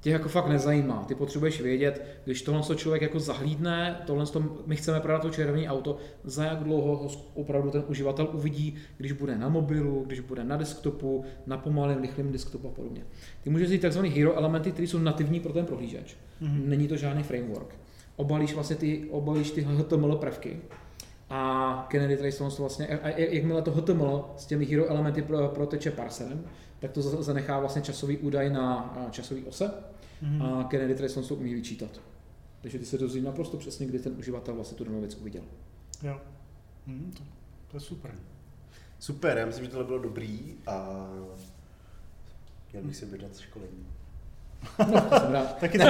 tě 0.00 0.10
jako 0.10 0.28
fakt 0.28 0.48
nezajímá. 0.48 1.04
Ty 1.08 1.14
potřebuješ 1.14 1.60
vědět, 1.60 2.20
když 2.24 2.42
tohle 2.42 2.62
to 2.62 2.74
člověk 2.74 3.02
jako 3.02 3.20
zahlídne, 3.20 4.02
tohle 4.06 4.26
to, 4.26 4.44
my 4.66 4.76
chceme 4.76 5.00
prodat 5.00 5.22
to 5.22 5.30
červené 5.30 5.68
auto, 5.68 5.96
za 6.24 6.44
jak 6.44 6.58
dlouho 6.58 6.96
ho 6.96 7.10
opravdu 7.34 7.70
ten 7.70 7.84
uživatel 7.88 8.28
uvidí, 8.32 8.74
když 8.96 9.12
bude 9.12 9.38
na 9.38 9.48
mobilu, 9.48 10.04
když 10.06 10.20
bude 10.20 10.44
na 10.44 10.56
desktopu, 10.56 11.24
na 11.46 11.56
pomalém, 11.56 12.02
rychlém 12.02 12.32
desktopu 12.32 12.68
a 12.68 12.70
podobně. 12.70 13.02
Ty 13.44 13.50
můžeš 13.50 13.66
vzít 13.66 13.80
takzvané 13.80 14.08
hero 14.08 14.34
elementy, 14.34 14.72
které 14.72 14.88
jsou 14.88 14.98
nativní 14.98 15.40
pro 15.40 15.52
ten 15.52 15.66
prohlížeč. 15.66 16.16
Mm-hmm. 16.42 16.66
Není 16.66 16.88
to 16.88 16.96
žádný 16.96 17.22
framework. 17.22 17.74
Obalíš 18.16 18.54
vlastně 18.54 18.76
ty, 18.76 19.08
obalíš 19.10 19.50
ty 19.50 19.60
HTML 19.60 20.16
prvky, 20.16 20.60
a 21.30 21.86
Kennedy 21.88 22.16
Trace 22.16 22.44
vlastně, 22.58 22.86
a 22.86 23.08
jakmile 23.08 23.62
to 23.62 23.70
HTML 23.70 24.24
s 24.36 24.46
těmi 24.46 24.64
hero 24.64 24.86
elementy 24.86 25.22
proteče 25.54 25.90
parserem, 25.90 26.44
tak 26.78 26.92
to 26.92 27.02
zanechá 27.02 27.60
vlastně 27.60 27.82
časový 27.82 28.18
údaj 28.18 28.50
na 28.50 28.96
časový 29.10 29.44
ose 29.44 29.70
mm-hmm. 30.22 30.60
a 30.60 30.64
Kennedy 30.64 30.94
Trace 30.94 31.22
to 31.22 31.34
umí 31.34 31.54
vyčítat. 31.54 31.90
Takže 32.62 32.78
ty 32.78 32.84
se 32.84 32.98
dozví 32.98 33.20
naprosto 33.20 33.56
přesně, 33.56 33.86
kdy 33.86 33.98
ten 33.98 34.14
uživatel 34.18 34.54
vlastně 34.54 34.78
tu 34.78 34.84
danou 34.84 35.00
věc 35.00 35.16
uviděl. 35.16 35.42
Jo, 36.02 36.20
hmm, 36.86 37.12
to, 37.16 37.22
to 37.70 37.76
je 37.76 37.80
super. 37.80 38.14
Super, 38.98 39.38
já 39.38 39.46
myslím, 39.46 39.64
že 39.64 39.70
tohle 39.70 39.84
bylo 39.84 39.98
dobrý 39.98 40.54
a 40.66 41.06
měl 42.72 42.82
bych 42.82 42.96
si 42.96 43.06
vydat 43.06 43.38
školení. 43.38 43.86
No, 44.78 45.00
to 45.00 45.20
jsem 45.20 45.32
rád. 45.32 45.56
Taky 45.60 45.78
to, 45.78 45.84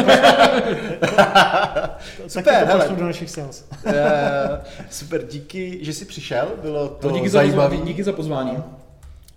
super, 2.26 2.66
taky 2.66 2.88
to 2.88 2.94
do 2.94 3.04
našich 3.04 3.31
sales. 3.31 3.66
uh, 3.87 3.92
super, 4.90 5.26
díky, 5.26 5.85
že 5.85 5.92
jsi 5.92 6.04
přišel, 6.04 6.48
bylo 6.62 6.88
to 6.88 7.09
no, 7.09 7.16
díky 7.16 7.28
zajímavé. 7.28 7.76
Za, 7.76 7.85
díky 7.85 8.04
za 8.04 8.12
pozvání. 8.12 8.62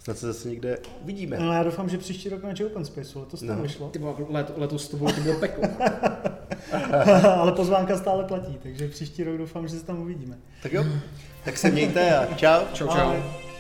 Snad 0.03 0.17
se 0.17 0.27
zase 0.27 0.49
někde 0.49 0.77
uvidíme. 1.03 1.37
No 1.39 1.53
já 1.53 1.63
doufám, 1.63 1.89
že 1.89 1.97
příští 1.97 2.29
rok 2.29 2.43
na 2.43 2.49
Open 2.65 2.85
Space, 2.85 3.19
letos 3.19 3.39
to 3.39 3.45
no. 3.45 3.61
vyšlo. 3.61 3.89
Ty 3.89 3.99
let, 4.29 4.51
letos 4.57 4.87
to 4.87 4.97
bylo, 4.97 5.11
to 5.11 5.21
bylo 5.21 5.39
peklo. 5.39 5.63
Ale 7.39 7.51
pozvánka 7.51 7.97
stále 7.97 8.23
platí, 8.23 8.57
takže 8.63 8.87
příští 8.87 9.23
rok 9.23 9.37
doufám, 9.37 9.67
že 9.67 9.79
se 9.79 9.85
tam 9.85 10.01
uvidíme. 10.01 10.37
Tak 10.63 10.73
jo, 10.73 10.85
tak 11.45 11.57
se 11.57 11.71
mějte 11.71 12.17
a 12.17 12.35
čau. 12.35 12.65
Čau, 12.73 12.87
čau. 12.87 12.93
Ahoj. 12.93 13.50